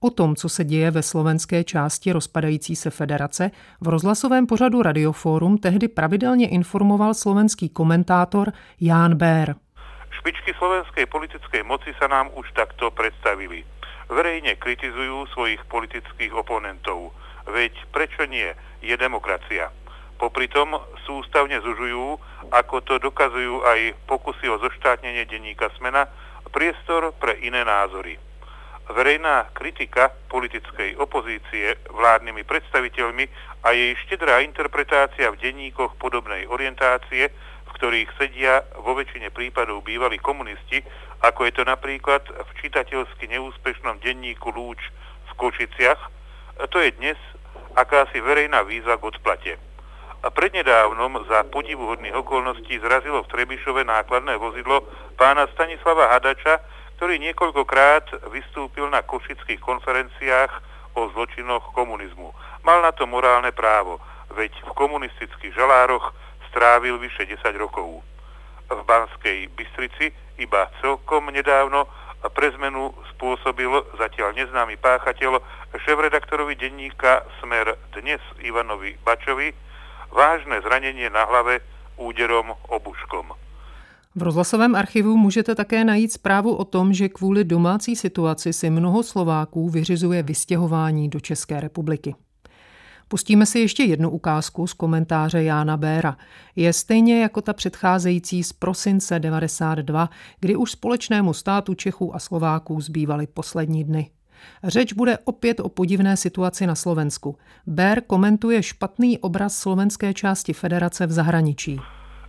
[0.00, 5.58] O tom, co se děje ve slovenské části rozpadající se federace, v rozhlasovém pořadu Radioforum
[5.58, 9.54] tehdy pravidelně informoval slovenský komentátor Ján Bér.
[10.10, 13.64] Špičky slovenskej politickej moci sa nám už takto predstavili.
[14.10, 17.14] Verejne kritizujú svojich politických oponentov.
[17.50, 18.46] Veď prečo nie?
[18.80, 19.74] Je demokracia.
[20.16, 22.16] Popri tom sústavne zužujú,
[22.52, 26.06] ako to dokazujú aj pokusy o zoštátnenie denníka Smena,
[26.54, 28.20] priestor pre iné názory.
[28.90, 33.24] Verejná kritika politickej opozície vládnymi predstaviteľmi
[33.62, 40.18] a jej štedrá interpretácia v denníkoch podobnej orientácie, v ktorých sedia vo väčšine prípadov bývalí
[40.18, 40.82] komunisti,
[41.22, 44.82] ako je to napríklad v čitateľsky neúspešnom denníku Lúč
[45.30, 46.20] v Košiciach,
[46.68, 47.16] to je dnes
[47.76, 49.52] akási verejná výzva k odplate.
[50.20, 54.84] a prednedávnom za podivuhodných okolností zrazilo v Trebišove nákladné vozidlo
[55.16, 56.60] pána Stanislava Hadača,
[57.00, 60.52] ktorý niekoľkokrát vystúpil na košických konferenciách
[60.92, 62.36] o zločinoch komunizmu.
[62.68, 63.96] Mal na to morálne právo,
[64.36, 66.12] veď v komunistických žalároch
[66.52, 68.04] strávil vyše 10 rokov.
[68.68, 71.88] V Banskej Bystrici iba celkom nedávno
[72.28, 75.40] pre zmenu spôsobil zatiaľ neznámy páchateľ
[75.72, 79.56] šéf-redaktorovi denníka Smer dnes Ivanovi Bačovi
[80.12, 81.64] vážne zranenie na hlave
[81.96, 83.32] úderom obuškom.
[84.14, 89.02] V rozhlasovém archivu můžete také najít zprávu o tom, že kvůli domácí situaci si mnoho
[89.02, 92.14] Slováků vyřizuje vystěhování do České republiky.
[93.10, 96.16] Pustíme si ještě jednu ukázku z komentáře Jána Béra.
[96.56, 100.08] Je stejně jako ta předcházející z prosince 92,
[100.40, 104.10] kdy už společnému státu Čechů a Slováků zbývaly poslední dny.
[104.64, 107.38] Řeč bude opět o podivné situaci na Slovensku.
[107.66, 111.80] Bér komentuje špatný obraz slovenské části federace v zahraničí.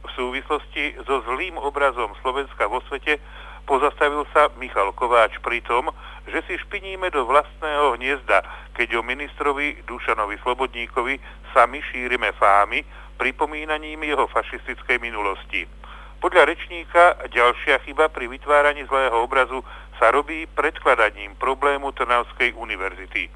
[0.08, 3.18] V súvislosti so zlým obrazom Slovenska vo svete
[3.72, 5.88] pozastavil sa Michal Kováč pri tom,
[6.28, 8.44] že si špiníme do vlastného hniezda,
[8.76, 11.16] keď o ministrovi Dušanovi Slobodníkovi
[11.56, 12.84] sami šírime fámy
[13.16, 15.64] pripomínaním jeho fašistickej minulosti.
[16.20, 19.64] Podľa rečníka ďalšia chyba pri vytváraní zlého obrazu
[19.96, 23.32] sa robí predkladaním problému Trnavskej univerzity.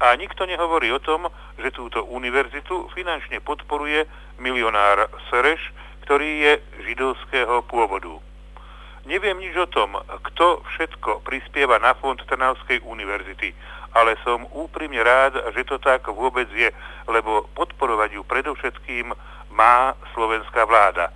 [0.00, 1.28] A nikto nehovorí o tom,
[1.60, 4.08] že túto univerzitu finančne podporuje
[4.40, 5.60] milionár Sereš,
[6.08, 6.52] ktorý je
[6.88, 8.35] židovského pôvodu.
[9.06, 13.54] Neviem nič o tom, kto všetko prispieva na fond Trnavskej univerzity,
[13.94, 16.74] ale som úprimne rád, že to tak vôbec je,
[17.06, 19.14] lebo podporovať ju predovšetkým
[19.54, 21.14] má slovenská vláda.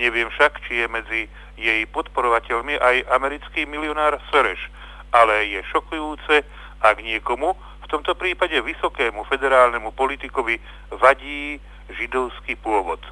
[0.00, 1.22] Neviem však, či je medzi
[1.60, 4.72] jej podporovateľmi aj americký milionár Sereš,
[5.12, 6.40] ale je šokujúce,
[6.80, 7.52] ak niekomu,
[7.84, 10.56] v tomto prípade vysokému federálnemu politikovi,
[10.88, 11.60] vadí
[11.92, 13.04] židovský pôvod.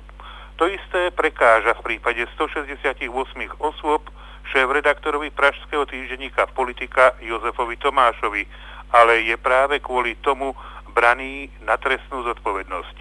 [0.54, 3.10] To isté prekáža v prípade 168
[3.58, 4.06] osôb
[4.54, 8.46] šéf-redaktorovi pražského týždenníka politika Jozefovi Tomášovi,
[8.94, 10.54] ale je práve kvôli tomu
[10.94, 12.96] braný na trestnú zodpovednosť.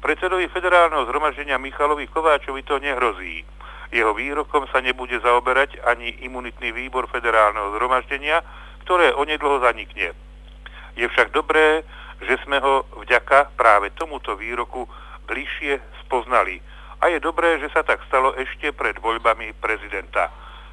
[0.00, 3.44] Predsedovi federálneho zhromaždenia Michalovi Kováčovi to nehrozí.
[3.92, 8.40] Jeho výrokom sa nebude zaoberať ani imunitný výbor federálneho zhromaždenia,
[8.88, 10.16] ktoré onedlho zanikne.
[10.96, 11.84] Je však dobré,
[12.24, 14.88] že sme ho vďaka práve tomuto výroku
[15.28, 15.76] bližšie
[16.08, 16.64] spoznali.
[17.00, 20.32] A je dobré, že sa tak stalo ešte pred voľbami prezidenta.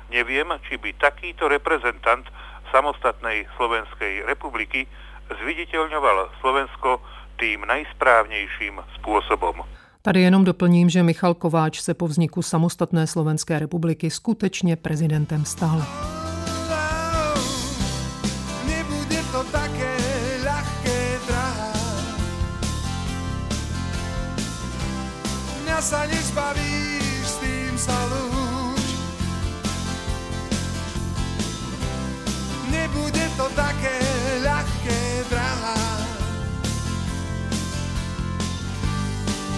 [0.10, 2.26] Neviem, či by takýto reprezentant
[2.72, 4.88] samostatnej Slovenskej republiky
[5.30, 7.02] zviditeľňoval Slovensko
[7.38, 9.62] tým najsprávnějším způsobem.
[10.02, 15.84] Tady jenom doplním, že Michal Kováč se po vzniku samostatné Slovenské republiky skutečně prezidentem stal.
[25.84, 28.88] Mňa sa nezbavíš, s tým sa lúč.
[32.72, 34.00] Nebude to také
[34.48, 35.76] ľahké, drahá.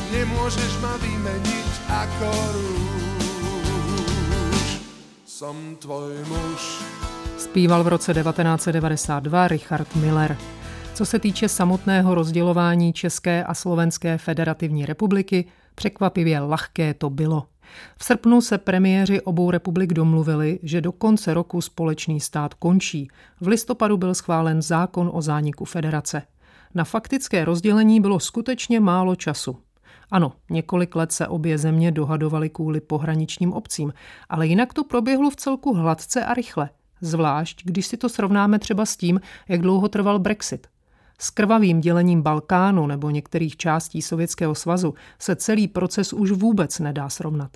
[0.10, 4.02] Nemôžeš ma vymeniť ako rúž.
[5.30, 6.82] Som tvoj muž.
[7.38, 10.34] Zpíval v roce 1992 Richard Miller.
[10.94, 17.46] Co se týče samotného rozdělování České a Slovenské federativní republiky, překvapivě lahké to bylo.
[17.98, 23.08] V srpnu se premiéři obou republik domluvili, že do konce roku společný stát končí.
[23.42, 26.22] V listopadu byl schválen zákon o zániku federace.
[26.76, 29.58] Na faktické rozdělení bylo skutečně málo času.
[30.12, 33.94] Ano, několik let se obě země dohadovaly kvůli pohraničním obcím,
[34.30, 36.70] ale jinak to proběhlo v celku hladce a rychle.
[37.02, 40.68] Zvlášť, když si to srovnáme třeba s tím, jak dlouho trval Brexit.
[41.20, 47.10] S krvavým dělením Balkánu nebo některých částí Sovětského svazu se celý proces už vůbec nedá
[47.10, 47.52] srovnat.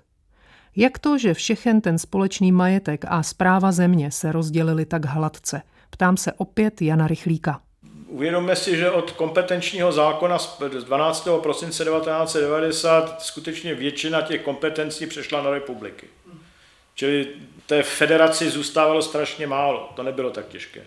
[0.75, 5.61] Jak to, že všechen ten společný majetek a zpráva země se rozdělili tak hladce?
[5.89, 7.61] Ptám se opět Jana Rychlíka.
[8.07, 11.27] Uvědomme si, že od kompetenčního zákona z 12.
[11.41, 16.07] prosince 1990 skutečně většina těch kompetencí přešla na republiky.
[16.95, 17.27] Čili
[17.65, 20.81] té federaci zůstávalo strašně málo, to nebylo tak těžké.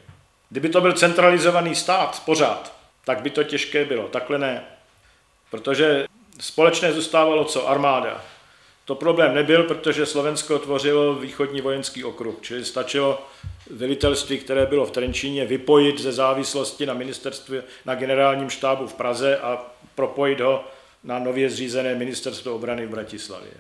[0.52, 4.64] Kdyby to byl centralizovaný stát pořád, tak by to těžké bylo, takhle ne.
[5.50, 6.06] Protože
[6.40, 7.68] společné zůstávalo co?
[7.68, 8.24] Armáda.
[8.84, 13.26] To problém nebyl, protože Slovensko tvořilo východní vojenský okruh, čili stačilo
[13.70, 19.38] velitelství, které bylo v Trenčíně, vypojit ze závislosti na ministerstvu, na generálním štábu v Praze
[19.38, 20.64] a propojit ho
[21.04, 23.52] na nově zřízené ministerstvo obrany v Bratislavě.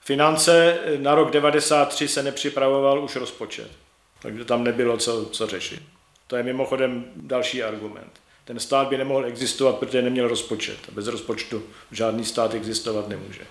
[0.00, 3.70] Finance na rok 93 se nepřipravoval už rozpočet,
[4.22, 5.82] takže tam nebylo co, co řešit.
[6.30, 8.20] To je mimochodem další argument.
[8.44, 10.78] Ten stát by nemohl existovat, protože neměl rozpočet.
[10.88, 11.62] A bez rozpočtu
[11.92, 13.42] žádný stát existovat nemůže.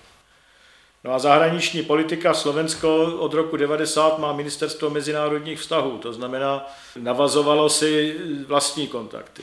[1.04, 6.66] No a zahraniční politika Slovensko od roku 90 má ministerstvo mezinárodních vztahů, to znamená,
[6.98, 8.16] navazovalo si
[8.46, 9.42] vlastní kontakty.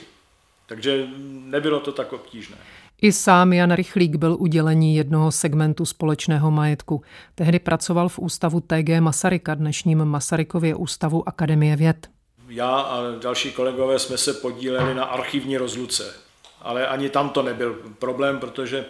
[0.68, 2.58] Takže nebylo to tak obtížné.
[3.02, 7.02] I sám Jan Rychlík byl udělení jednoho segmentu společného majetku.
[7.36, 12.17] Tehdy pracoval v ústavu TG Masaryka, dnešním Masarykově ústavu Akademie věd.
[12.50, 16.14] Já a další kolegové jsme se podíleli na archivní rozluce,
[16.62, 18.86] ale ani tam to nebyl problém, protože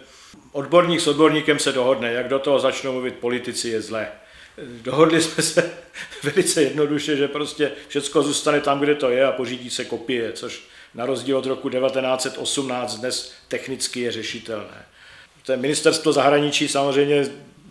[0.52, 4.08] odborník s odborníkem se dohodne, jak do toho začnou mluvit politici je zlé.
[4.62, 5.72] Dohodli jsme se
[6.22, 10.62] velice jednoduše, že prostě všechno zůstane tam, kde to je a pořídí se kopie, což
[10.94, 14.86] na rozdíl od roku 1918 dnes technicky je řešitelné.
[15.46, 17.26] To ministerstvo zahraničí samozřejmě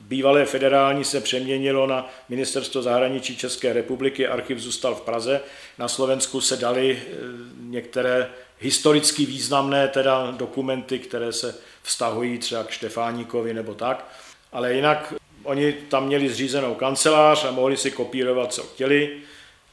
[0.08, 5.42] bývalé federální se přeměnilo na ministerstvo zahraničí České republiky, archiv zůstal v Praze.
[5.78, 7.16] Na Slovensku se dali eh,
[7.60, 8.30] některé
[8.60, 14.08] historicky významné teda dokumenty, které se vztahují třeba k Štefáníkovi nebo tak,
[14.52, 19.18] ale jinak oni tam měli zřízenou kancelář a mohli si kopírovat, co chtěli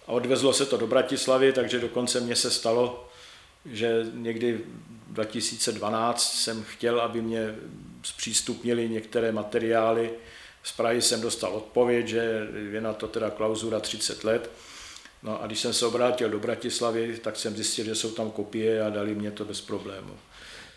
[0.06, 3.08] a odvezlo se to do Bratislavy, takže dokonce mně se stalo,
[3.66, 4.60] že někdy
[5.06, 7.54] 2012 jsem chtěl, aby mě
[8.06, 10.10] zpřístupnili některé materiály.
[10.62, 14.50] Z Prahy jsem dostal odpověď, že je na to teda klauzura 30 let.
[15.22, 18.82] No a když jsem se obrátil do Bratislavy, tak jsem zjistil, že jsou tam kopie
[18.82, 20.12] a dali mě to bez problému.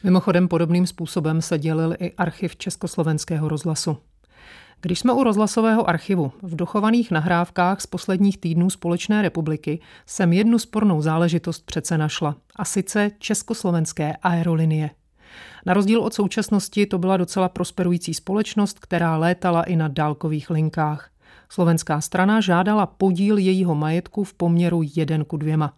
[0.03, 3.97] Mimochodem podobným způsobem se dělil i archiv Československého rozhlasu.
[4.81, 10.59] Když jsme u rozhlasového archivu, v dochovaných nahrávkách z posledních týdnů Společné republiky jsem jednu
[10.59, 14.89] spornou záležitost přece našla, a sice československé aerolinie.
[15.67, 21.09] Na rozdíl od současnosti to byla docela prosperující společnost, která létala i na dálkových linkách.
[21.49, 25.73] Slovenská strana žádala podíl jejího majetku v poměru 1 ku 2.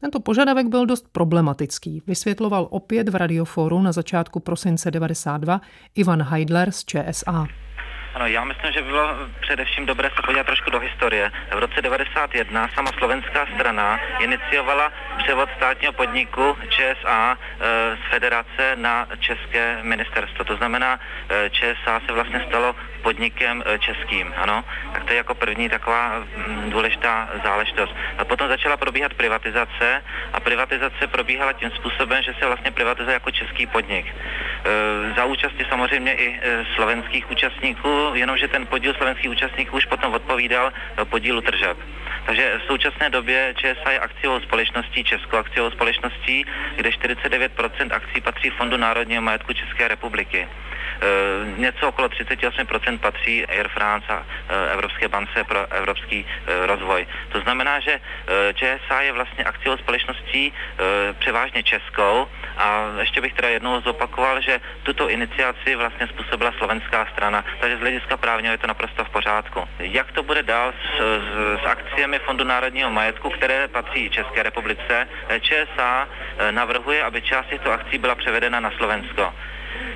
[0.00, 5.60] Tento požadavek byl dost problematický, vysvětloval opět v radioforu na začátku prosince 92
[5.94, 7.46] Ivan Heidler z ČSA.
[8.14, 9.08] Ano, já myslím, že by bylo
[9.40, 11.32] především dobré se podívat trošku do historie.
[11.54, 19.06] V roce 91 sama slovenská strana iniciovala převod státního podniku ČSA e, z federace na
[19.20, 20.44] české ministerstvo.
[20.44, 24.64] To znamená, e, ČSA se vlastně stalo podnikem e, českým, ano.
[24.92, 27.94] Tak to je jako první taková mm, důležitá záležitost.
[28.18, 33.30] A potom začala probíhat privatizace a privatizace probíhala tím způsobem, že se vlastně privatizuje jako
[33.30, 34.06] český podnik.
[34.06, 40.14] E, za účasti samozřejmě i e, slovenských účastníků, jenomže ten podíl slovenských účastníků už potom
[40.14, 40.72] odpovídal
[41.04, 41.76] podílu tržeb.
[42.26, 46.44] Takže v současné době ČSA je akciovou společností, českou akciovou společností,
[46.76, 50.48] kde 49% akcí patří Fondu národního majetku České republiky.
[51.00, 57.06] E, něco okolo 38% patří Air France a e, Evropské bance pro evropský e, rozvoj.
[57.32, 58.00] To znamená, že
[58.54, 60.52] ČSA je vlastně akciovou společností
[61.18, 67.44] převážně českou a ještě bych teda jednou zopakoval, že tuto iniciaci vlastně způsobila slovenská strana,
[67.60, 69.68] takže z hlediska právního je to naprosto v pořádku.
[69.78, 75.08] Jak to bude dál s, s, s akciemi Fondu národního majetku, které patří České republice?
[75.40, 76.08] ČSA
[76.50, 79.34] navrhuje, aby část těchto akcí byla převedena na Slovensko.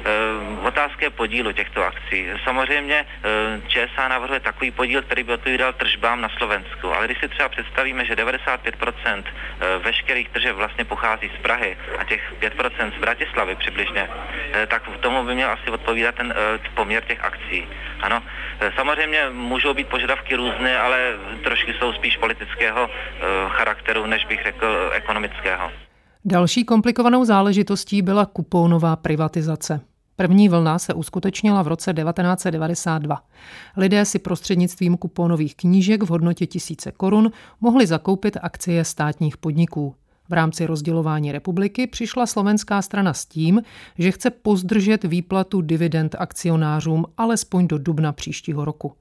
[0.05, 2.27] Eh, otázka je podílu těchto akcí.
[2.45, 7.29] Samozřejmě eh, ČSA navrhuje takový podíl, který by odpovídal tržbám na Slovensku, ale když si
[7.29, 13.01] třeba představíme, že 95% eh, veškerých tržeb vlastně pochází z Prahy a těch 5% z
[13.01, 14.09] Bratislavy přibližně,
[14.67, 16.35] tak v tomu by měl asi odpovídat ten
[16.75, 17.69] poměr těch akcí.
[18.01, 18.23] Ano,
[18.77, 20.99] samozřejmě můžou být požadavky různé, ale
[21.45, 22.91] trošku jsou spíš politického
[23.49, 25.84] charakteru, než bych řekl ekonomického.
[26.27, 29.81] Další komplikovanou záležitostí byla kupónová privatizace.
[30.17, 33.23] První vlna se uskutečnila v roce 1992.
[33.77, 39.95] Lidé si prostřednictvím kupónových knížek v hodnotě tisíce korun mohli zakoupit akcie státních podniků.
[40.29, 43.63] V rámci rozdělování republiky přišla slovenská strana s tím,
[43.99, 48.93] že chce pozdržet výplatu dividend akcionářům alespoň do dubna příštího roku.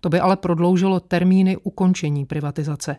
[0.00, 2.96] To by ale prodloužilo termíny ukončení privatizace.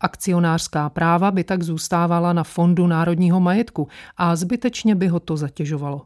[0.00, 6.02] Akcionářská práva by tak zůstávala na Fondu národního majetku a zbytečně by ho to zatěžovalo.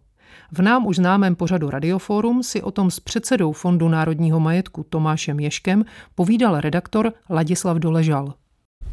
[0.53, 5.41] V nám už známém pořadu Radioforum si o tom s předsedou Fondu národního majetku Tomášem
[5.41, 8.35] Ješkem povídal redaktor Ladislav Doležal.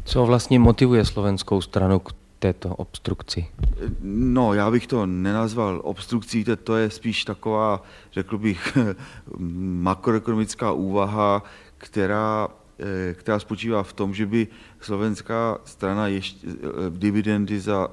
[0.04, 2.12] Co vlastně motivuje slovenskou stranu k
[2.44, 3.46] této obstrukci?
[4.02, 7.82] No, já bych to nenazval obstrukcí, to je spíš taková,
[8.12, 8.78] řekl bych,
[9.88, 11.42] makroekonomická úvaha,
[11.78, 14.48] která, eh, která spočívá v tom, že by
[14.80, 17.88] slovenská strana ještě, eh, dividendy za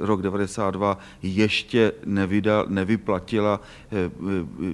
[0.00, 3.60] rok 92 ještě nevydal, nevyplatila
[3.92, 4.10] eh,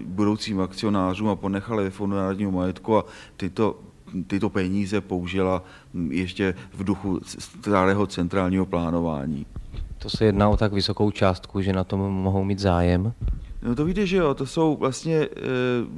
[0.05, 3.05] budoucím akcionářům a ponechala ve Fondu národního majetku a
[3.37, 3.90] tyto
[4.27, 5.63] tyto peníze použila
[6.09, 9.47] ještě v duchu starého centrálního plánování.
[9.99, 13.13] To se jedná o tak vysokou částku, že na tom mohou mít zájem?
[13.63, 15.29] No to víte, že jo, to jsou vlastně e,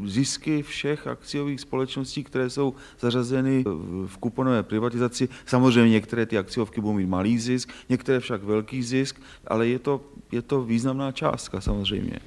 [0.04, 3.64] zisky všech akciových společností, které jsou zařazeny
[4.06, 5.28] v kuponové privatizaci.
[5.46, 10.00] Samozřejmě některé ty akciovky budou mít malý zisk, některé však velký zisk, ale je to,
[10.32, 12.18] je to významná částka samozřejmě.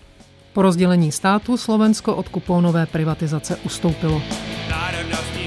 [0.54, 4.22] Po rozdělení státu Slovensko od kuponové privatizace ustoupilo.
[4.70, 5.45] Národnostní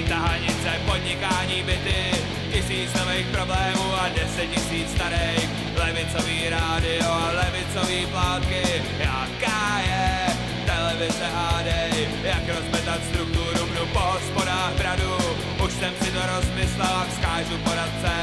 [16.81, 18.13] a vzkážu poradce,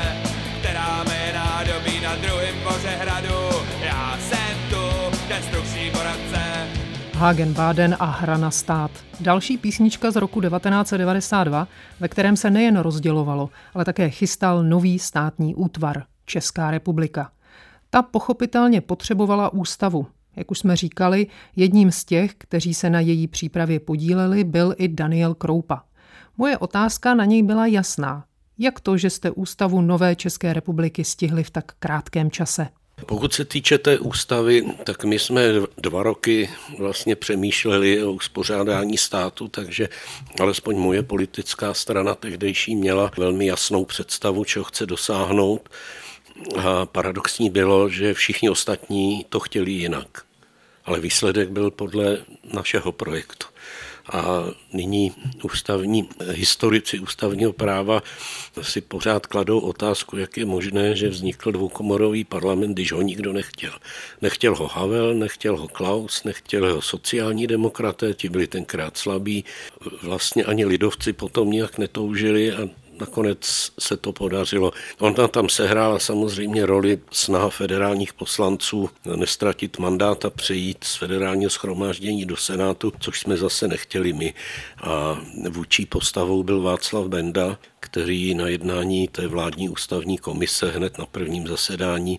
[0.61, 6.66] která mi nádobí na druhém boře hradu, já jsem tu, destrukční poradce.
[7.18, 8.90] Hagen-Baden a hra na stát.
[9.20, 11.68] Další písnička z roku 1992,
[12.00, 17.30] ve kterém se nejen rozdělovalo, ale také chystal nový státní útvar Česká republika.
[17.90, 20.07] Ta pochopitelně potřebovala ústavu.
[20.36, 21.26] Jak už jsme říkali,
[21.57, 25.82] jedním z těch, kteří se na její přípravě podíleli, byl i Daniel Kroupa.
[26.36, 28.24] Moje otázka na něj byla jasná.
[28.59, 32.68] Jak to, že jste ústavu Nové České republiky stihli v tak krátkém čase?
[33.07, 35.42] Pokud se týče té ústavy, tak my jsme
[35.78, 39.88] dva roky vlastně přemýšleli o uspořádání státu, takže
[40.40, 45.68] alespoň moje politická strana tehdejší měla velmi jasnou představu, čeho chce dosáhnout.
[46.59, 50.09] A paradoxní bylo, že všichni ostatní to chtěli jinak.
[50.84, 52.18] Ale výsledek byl podle
[52.52, 53.46] našeho projektu.
[54.12, 58.02] A nyní ústavní, historici ústavního práva
[58.62, 63.72] si pořád kladou otázku, jak je možné, že vznikl dvoukomorový parlament, když ho nikdo nechtěl.
[64.22, 69.44] Nechtěl ho Havel, nechtěl ho Klaus, nechtěl ho sociální demokraté, ti byli tenkrát slabí.
[70.02, 72.68] Vlastně ani lidovci potom nějak netoužili a
[73.01, 74.72] nakonec se to podařilo.
[74.99, 82.24] Ona tam sehrála samozřejmě roli snaha federálních poslanců nestratit mandát a přejít z federálního schromáždění
[82.24, 84.34] do Senátu, což jsme zase nechtěli my.
[84.82, 91.07] A vůči postavou byl Václav Benda, který na jednání té vládní ústavní komise hned na
[91.07, 92.18] prvním zasedání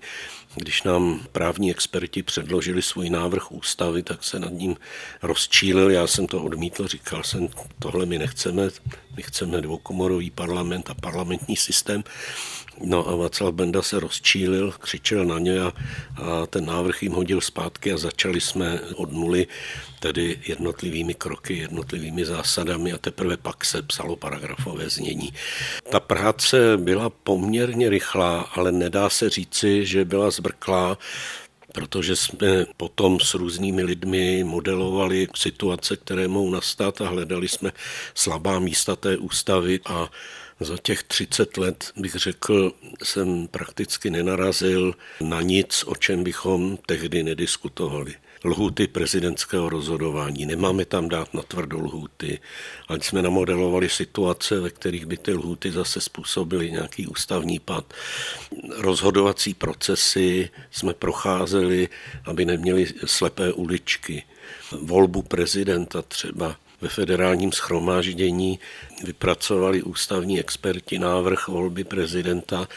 [0.57, 4.75] když nám právní experti předložili svůj návrh ústavy, tak se nad ním
[5.21, 5.91] rozčílil.
[5.91, 7.47] Já jsem to odmítl, říkal jsem,
[7.79, 8.69] tohle my nechceme,
[9.17, 12.03] my chceme dvoukomorový parlament a parlamentní systém.
[12.83, 15.73] No a Václav Benda se rozčílil, křičel na ně a,
[16.15, 19.47] a ten návrh jim hodil zpátky a začali jsme od nuly,
[19.99, 25.33] tedy jednotlivými kroky, jednotlivými zásadami a teprve pak se psalo paragrafové znění.
[25.91, 30.97] Ta práce byla poměrně rychlá, ale nedá se říci, že byla zbrklá,
[31.73, 37.71] protože jsme potom s různými lidmi modelovali situace, které mohou nastat a hledali jsme
[38.13, 39.79] slabá místa té ústavy.
[39.85, 40.09] A
[40.59, 42.71] za těch 30 let bych řekl,
[43.03, 50.45] jsem prakticky nenarazil na nic, o čem bychom tehdy nediskutovali lhuty prezidentského rozhodování.
[50.45, 52.39] Nemáme tam dát na tvrdou lhuty,
[52.87, 57.93] ale jsme namodelovali situace, ve kterých by ty lhuty zase způsobily nějaký ústavní pad.
[58.77, 61.89] Rozhodovací procesy jsme procházeli,
[62.25, 64.23] aby neměli slepé uličky.
[64.81, 68.59] Volbu prezidenta třeba ve federálním schromáždění
[69.03, 72.67] vypracovali ústavní experti návrh volby prezidenta.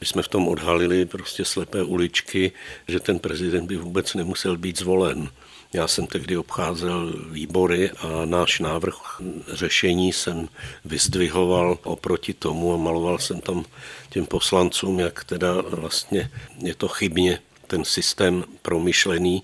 [0.00, 2.52] My jsme v tom odhalili prostě slepé uličky,
[2.88, 5.28] že ten prezident by vůbec nemusel být zvolen.
[5.72, 10.48] Já jsem tehdy obcházel výbory a náš návrh řešení jsem
[10.84, 13.64] vyzdvihoval oproti tomu a maloval jsem tam
[14.10, 19.42] těm poslancům, jak teda vlastně je to chybně ten systém promyšlený.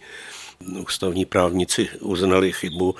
[0.81, 2.95] Ústavní právníci uznali chybu,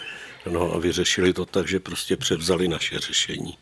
[0.51, 3.59] No a vyřešili to tak, že prostě převzali naše řešení.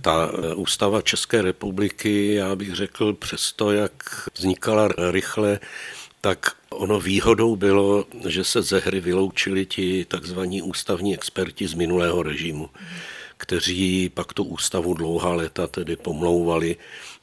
[0.00, 3.92] Ta e, ústava České republiky, já bych řekl, přesto, jak
[4.34, 5.60] vznikala rychle,
[6.20, 12.22] tak ono výhodou bylo, že se ze hry vyloučili ti takzvaní ústavní experti z minulého
[12.22, 12.70] režimu,
[13.36, 16.76] kteří pak tu ústavu dlouhá léta tedy pomlouvali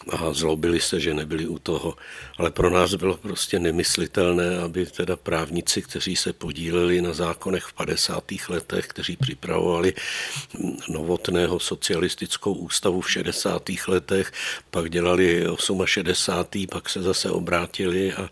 [0.10, 1.96] a zlobili se, že nebyli u toho.
[2.38, 7.74] Ale pro nás bylo prostě nemyslitelné, aby teda právníci, kteří se podíleli na zákonech v
[7.74, 8.24] 50.
[8.50, 9.94] letech, kteří připravovali
[10.90, 13.64] novotného socialistickou ústavu v 60.
[13.88, 14.32] letech,
[14.70, 15.46] pak dělali
[15.86, 16.68] 68.
[16.68, 18.30] pak se zase obrátili a,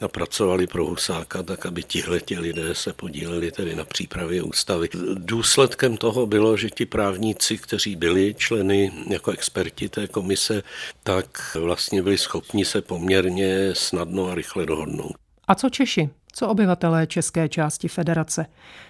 [0.00, 4.88] a pracovali pro Husáka, tak aby tihleti lidé se podíleli tedy na přípravě ústavy.
[5.14, 10.62] Důsledkem toho bylo, že ti právníci, kteří byli členy jako experti té komise,
[11.02, 11.17] tak
[11.60, 15.12] vlastně byli schopni se poměrně snadno a rychle dohodnout.
[15.48, 16.10] A co Češi?
[16.32, 18.46] Co obyvatelé české části federace?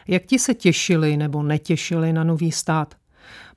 [0.09, 2.95] Jak ti se těšili nebo netěšili na nový stát?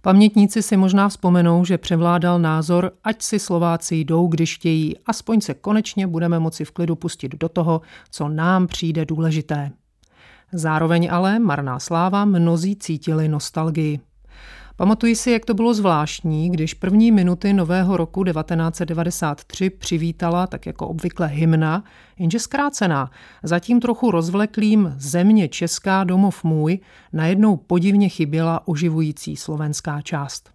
[0.02, 5.54] Pamětníci si možná vzpomenou, že převládal názor, ať si Slováci jdou, když chtějí, aspoň se
[5.54, 9.72] konečně budeme moci v klidu pustit do toho, co nám přijde důležité.
[10.54, 14.00] Zároveň ale, marná sláva, mnozí cítili nostalgii.
[14.82, 20.88] Pamatuji si, jak to bylo zvláštní, když první minuty nového roku 1993 přivítala, tak jako
[20.88, 21.84] obvykle hymna,
[22.20, 23.12] jenže zkrácená,
[23.44, 26.80] zatím trochu rozvleklým Země Česká domov můj,
[27.14, 30.50] najednou podivně chyběla oživující slovenská část.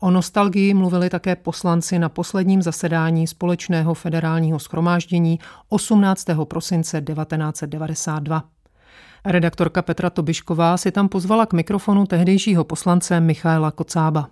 [0.00, 5.38] O nostalgii mluvili také poslanci na posledním zasedání Společného federálního schromáždění
[5.68, 6.24] 18.
[6.44, 8.55] prosince 1992.
[9.26, 14.28] Redaktorka Petra Tobišková si tam pozvala k mikrofonu tehdejšího poslance Michaela Kocába.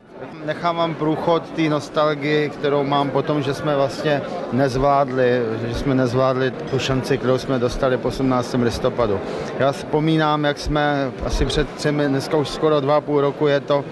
[0.47, 4.23] Nechávám průchod té nostalgii, kterou mám po tom, že jsme vlastně
[4.53, 8.55] nezvládli, že jsme nezvládli tu šanci, kterou jsme dostali po 18.
[8.63, 9.21] listopadu.
[9.59, 13.85] Já vzpomínám, jak jsme asi před třemi, dneska už skoro dva půl roku je to,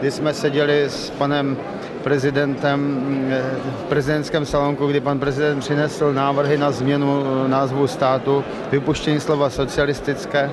[0.00, 1.56] kdy jsme seděli s panem
[2.06, 2.78] prezidentem
[3.80, 10.50] v prezidentském salonku, kdy pan prezident přinesl návrhy na změnu názvu státu, vypuštění slova socialistické.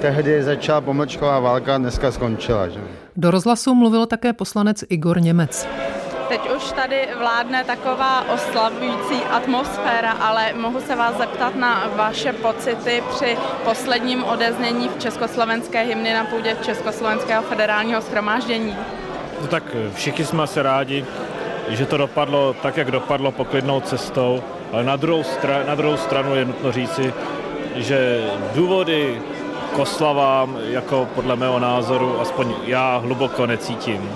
[0.00, 2.68] Tehdy začala pomlčková válka, dneska skončila.
[2.68, 2.80] Že?
[3.16, 5.68] Do rozhlasu mluvil také poslanec Igor Němec.
[6.28, 13.02] Teď už tady vládne taková oslavující atmosféra, ale mohu se vás zeptat na vaše pocity
[13.10, 18.76] při posledním odeznění v československé hymny na půdě Československého federálního schromáždění.
[19.40, 21.04] No tak eh, všichni jsme asi rádi,
[21.68, 26.34] že to dopadlo tak, jak dopadlo poklidnou cestou, ale na druhou, stra- na druhou stranu
[26.34, 27.14] je nutno říci,
[27.74, 28.24] že
[28.54, 29.22] důvody
[29.74, 34.10] k oslavám, jako podle mého názoru, aspoň já hluboko necítím.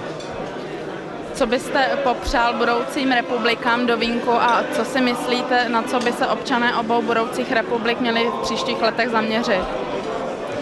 [1.34, 6.26] Co byste popřál budoucím republikám do vínku a co si myslíte, na co by se
[6.26, 9.60] občané obou budoucích republik měli v příštích letech zaměřit?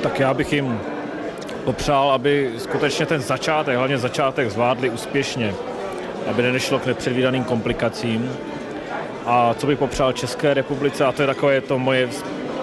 [0.02, 0.80] Tak já bych jim
[1.68, 5.54] popřál, aby skutečně ten začátek, hlavně začátek zvládli úspěšně,
[6.26, 8.32] aby nenešlo k nepředvídaným komplikacím.
[9.26, 12.08] A co bych popřál České republice, a to je takové to moje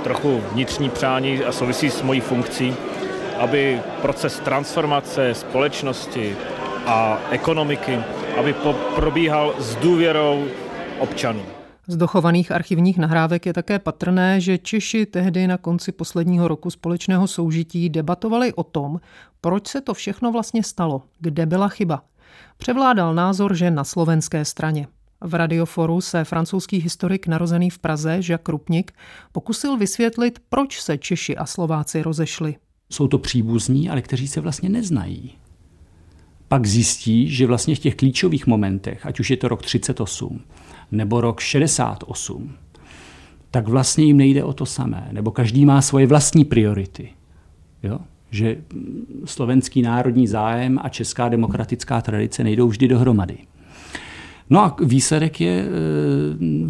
[0.04, 2.76] trochu vnitřní přání a souvisí s mojí funkcí,
[3.38, 6.38] aby proces transformace společnosti
[6.86, 8.00] a ekonomiky,
[8.38, 8.56] aby
[8.96, 10.48] probíhal s důvěrou
[11.00, 11.55] občanů.
[11.88, 17.28] Z dochovaných archivních nahrávek je také patrné, že Češi tehdy na konci posledního roku společného
[17.28, 19.00] soužití debatovali o tom,
[19.42, 22.04] proč se to všechno vlastně stalo, kde byla chyba.
[22.58, 24.88] Převládal názor, že na slovenské straně.
[25.22, 28.92] V radioforu se francouzský historik narozený v Praze, Jacques Rupnik,
[29.32, 32.56] pokusil vysvětlit, proč se Češi a Slováci rozešli.
[32.90, 35.32] Jsou to příbuzní, ale kteří se vlastně neznají.
[36.48, 40.42] Pak zjistí, že vlastně v těch klíčových momentech, ať už je to rok 38,
[40.92, 42.52] nebo rok 68,
[43.52, 45.10] tak vlastně jim nejde o to samé.
[45.12, 47.10] Nebo každý má svoje vlastní priority.
[47.84, 48.00] Jo?
[48.32, 48.58] Že
[49.26, 53.38] slovenský národní zájem a česká demokratická tradice nejdou vždy dohromady.
[54.50, 55.68] No a výsledek je e,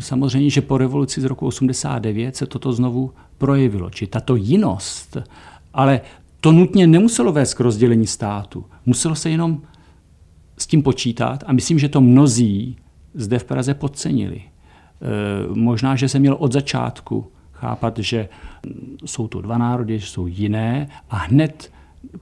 [0.01, 3.89] samozřejmě, že po revoluci z roku 89 se toto znovu projevilo.
[3.89, 5.17] Či tato jinost,
[5.73, 6.01] ale
[6.41, 8.65] to nutně nemuselo vést k rozdělení státu.
[8.85, 9.61] Muselo se jenom
[10.57, 12.77] s tím počítat a myslím, že to mnozí
[13.15, 14.41] zde v Praze podcenili.
[14.41, 14.43] E,
[15.55, 18.29] možná, že se měl od začátku chápat, že
[19.05, 21.71] jsou to dva národy, že jsou jiné a hned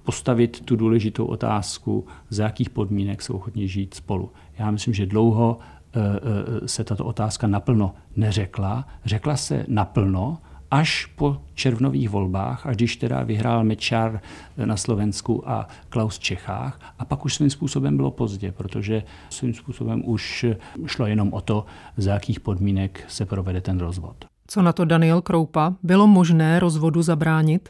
[0.04, 4.32] postavit tu důležitou otázku, za jakých podmínek jsou ochotní žít spolu.
[4.60, 5.60] Já myslím, že dlouho
[5.94, 8.88] e, e, se tato otázka naplno neřekla.
[9.06, 10.38] Řekla se naplno,
[10.74, 14.22] až po červnových volbách, až když teda vyhrál Mečar
[14.58, 16.80] na Slovensku a Klaus Čechách.
[17.00, 20.46] A pak už svým způsobem bylo pozdě, protože svým způsobem už
[20.86, 21.66] šlo jenom o to,
[21.98, 24.16] za jakých podmínek se provede ten rozvod.
[24.48, 25.74] Co na to Daniel Kroupa?
[25.84, 27.70] Bylo možné rozvodu zabránit?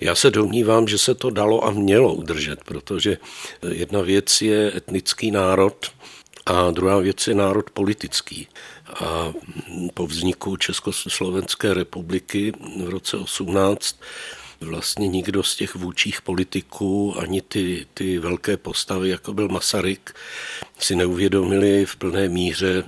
[0.00, 3.16] Já se domnívám, že se to dalo a mělo udržet, protože
[3.72, 5.86] jedna věc je etnický národ
[6.46, 8.48] a druhá věc je národ politický.
[8.94, 9.32] A
[9.94, 12.52] po vzniku Československé republiky
[12.84, 13.96] v roce 18
[14.60, 20.14] vlastně nikdo z těch vůčích politiků, ani ty, ty velké postavy, jako byl Masaryk,
[20.78, 22.84] si neuvědomili v plné míře,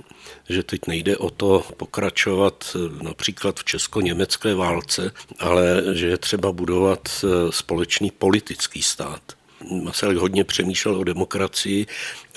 [0.49, 7.25] že teď nejde o to pokračovat například v česko-německé válce, ale že je třeba budovat
[7.49, 9.21] společný politický stát.
[9.83, 11.85] Masaryk hodně přemýšlel o demokracii,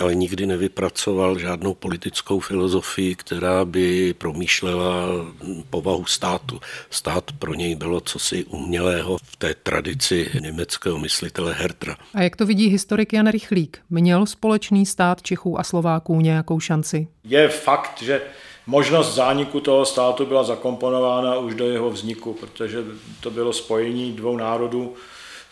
[0.01, 5.07] ale nikdy nevypracoval žádnou politickou filozofii, která by promýšlela
[5.71, 6.61] povahu státu.
[6.91, 11.97] Stát pro něj bylo cosi umělého v té tradici německého myslitele Hertra.
[12.15, 13.79] A jak to vidí historik Jan Rychlík?
[13.91, 17.09] Měl společný stát Čechů a Slováků nějakou šanci?
[17.25, 18.23] Je fakt, že
[18.67, 22.79] možnost zániku toho státu byla zakomponována už do jeho vzniku, protože
[23.21, 24.95] to bylo spojení dvou národů,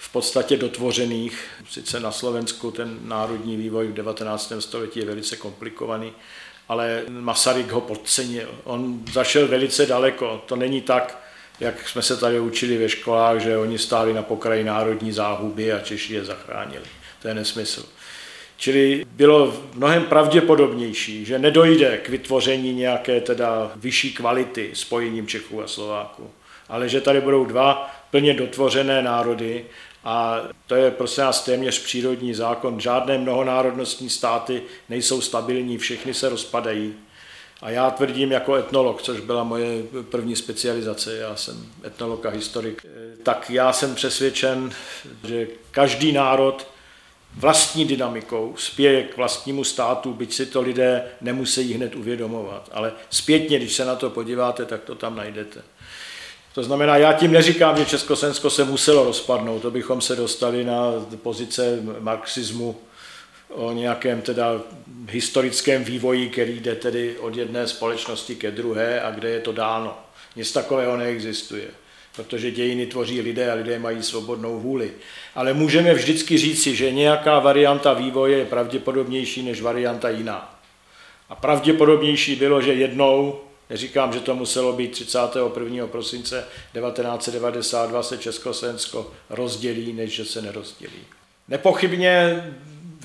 [0.03, 1.45] v podstatě dotvořených.
[1.71, 4.53] Sice na Slovensku ten národní vývoj v 19.
[4.59, 6.13] století je velice komplikovaný,
[6.69, 8.49] ale Masaryk ho podcenil.
[8.65, 10.43] On zašel velice daleko.
[10.47, 11.23] To není tak,
[11.61, 15.81] jak jsme se tady učili ve školách, že oni stáli na pokraji národní záhuby a
[15.81, 16.85] Češi je zachránili.
[17.23, 17.85] To je nesmysl.
[18.57, 25.69] Čili bylo mnohem pravděpodobnější, že nedojde k vytvoření nějaké teda vyšší kvality spojením Čechů a
[25.69, 26.31] Slováků,
[26.69, 29.65] ale že tady budou dva plně dotvořené národy
[30.05, 32.81] a to je prostě nás téměř přírodní zákon.
[32.81, 36.95] Žádné mnohonárodnostní státy nejsou stabilní, všechny se rozpadají.
[37.61, 42.87] A já tvrdím jako etnolog, což byla moje první specializace, já jsem etnolog a historik,
[43.23, 44.71] tak já jsem přesvědčen,
[45.25, 46.67] že každý národ
[47.37, 52.69] vlastní dynamikou spěje k vlastnímu státu, byť si to lidé nemusí hned uvědomovat.
[52.73, 55.63] Ale zpětně, když se na to podíváte, tak to tam najdete.
[56.55, 60.93] To znamená, já tím neříkám, že Československo se muselo rozpadnout, to bychom se dostali na
[61.23, 62.77] pozice marxismu
[63.49, 64.61] o nějakém teda
[65.09, 69.99] historickém vývoji, který jde tedy od jedné společnosti ke druhé a kde je to dáno.
[70.37, 71.65] Nic takového neexistuje,
[72.17, 74.93] protože dějiny tvoří lidé a lidé mají svobodnou vůli.
[75.35, 80.59] Ale můžeme vždycky říci, že nějaká varianta vývoje je pravděpodobnější než varianta jiná.
[81.29, 83.41] A pravděpodobnější bylo, že jednou
[83.73, 85.87] Neříkám, že to muselo být 31.
[85.87, 91.05] prosince 1992 se Československo rozdělí, než že se nerozdělí.
[91.49, 92.45] Nepochybně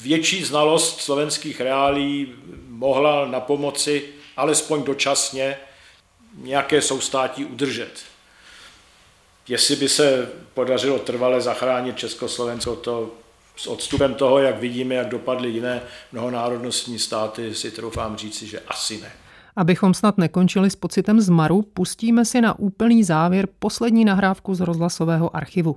[0.01, 2.33] větší znalost slovenských reálí
[2.67, 4.05] mohla na pomoci
[4.37, 5.57] alespoň dočasně
[6.37, 8.03] nějaké soustátí udržet.
[9.47, 13.11] Jestli by se podařilo trvale zachránit Československo, to
[13.55, 19.01] s odstupem toho, jak vidíme, jak dopadly jiné mnohonárodnostní státy, si troufám říci, že asi
[19.01, 19.11] ne.
[19.57, 25.35] Abychom snad nekončili s pocitem zmaru, pustíme si na úplný závěr poslední nahrávku z rozhlasového
[25.35, 25.75] archivu.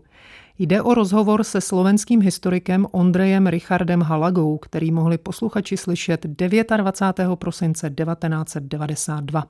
[0.58, 7.28] Jde o rozhovor se slovenským historikem Ondrejem Richardem Halagou, který mohli posluchači slyšet 29.
[7.34, 9.44] prosince 1992.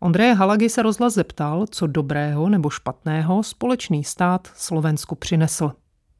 [0.00, 5.72] Ondreje Halagy se rozhlas zeptal, co dobrého nebo špatného společný stát Slovensku přinesl.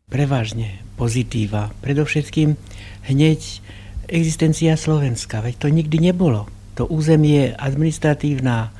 [0.09, 1.71] Prevažně pozitíva.
[1.81, 2.57] Predovšetkým
[3.01, 3.63] hneď
[4.09, 8.71] existencia Slovenska, veď to nikdy nebylo to území je administratívna e,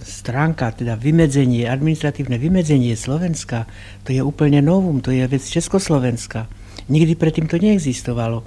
[0.00, 3.68] stránka, teda vymedzenie, administratívne vymedzenie Slovenska,
[4.04, 6.48] to je úplne novum, to je vec Československa.
[6.90, 8.42] Nikdy predtým to neexistovalo.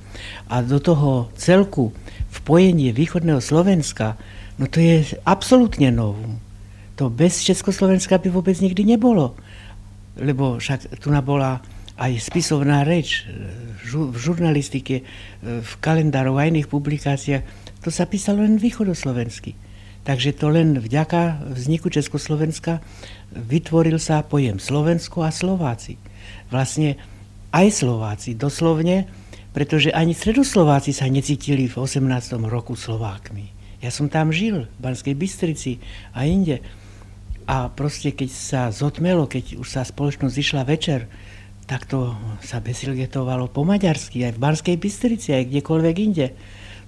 [0.51, 1.95] A do toho celku
[2.43, 4.19] vpojenie východného Slovenska,
[4.59, 6.41] no to je absolútne novum.
[6.99, 9.33] To bez Československa by vôbec nikdy nebolo.
[10.19, 11.61] Lebo však tu bola
[11.97, 13.37] aj spisovná reč e,
[13.93, 15.03] v žurnalistike, e,
[15.61, 17.43] v kalendároch a iných publikáciách
[17.83, 19.53] to sa písalo len východoslovensky.
[20.03, 22.83] Takže to len vďaka vzniku Československa
[23.31, 25.95] vytvoril sa pojem Slovensko a Slováci.
[26.51, 26.99] Vlastne
[27.55, 29.07] aj Slováci, doslovne,
[29.55, 32.03] pretože ani Stredoslováci sa necítili v 18.
[32.49, 33.53] roku Slovákmi.
[33.79, 35.79] Ja som tam žil, v Banskej Bystrici
[36.15, 36.63] a inde.
[37.43, 41.11] A proste keď sa zotmelo, keď už sa spoločnosť išla večer,
[41.64, 46.28] tak to sa besilgetovalo po maďarsky, aj v Banskej Bystrici, aj kdekoľvek inde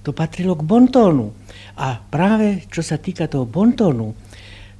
[0.06, 1.34] to patrilo k bontónu.
[1.82, 4.14] A práve čo sa týka toho bontónu,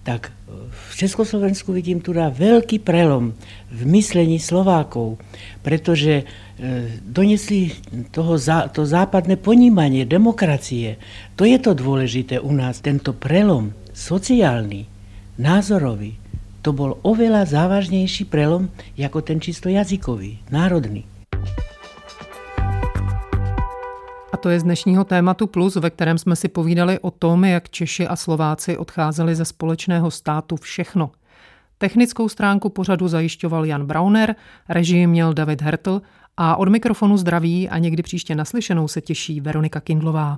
[0.06, 0.30] tak
[0.70, 3.34] v Československu vidím tu veľký prelom
[3.74, 5.18] v myslení Slovákov,
[5.66, 6.24] pretože e,
[7.02, 7.74] donesli
[8.14, 8.38] toho,
[8.70, 11.02] to západné ponímanie demokracie.
[11.34, 12.86] To je to dôležité u nás.
[12.86, 14.86] Tento prelom sociálny,
[15.42, 16.22] názorový,
[16.66, 21.06] to bol oveľa závažnejší prelom ako ten čisto jazykový, národný.
[24.34, 27.70] A to je z dnešního tématu Plus, ve kterém jsme si povídali o tom, jak
[27.70, 31.12] Češi a Slováci odcházeli ze společného státu všechno.
[31.78, 34.36] Technickou stránku pořadu zajišťoval Jan Brauner,
[34.70, 36.02] režim měl David Hertl
[36.38, 40.38] a od mikrofonu zdraví a někdy příště naslyšenou se těší Veronika Kindlová.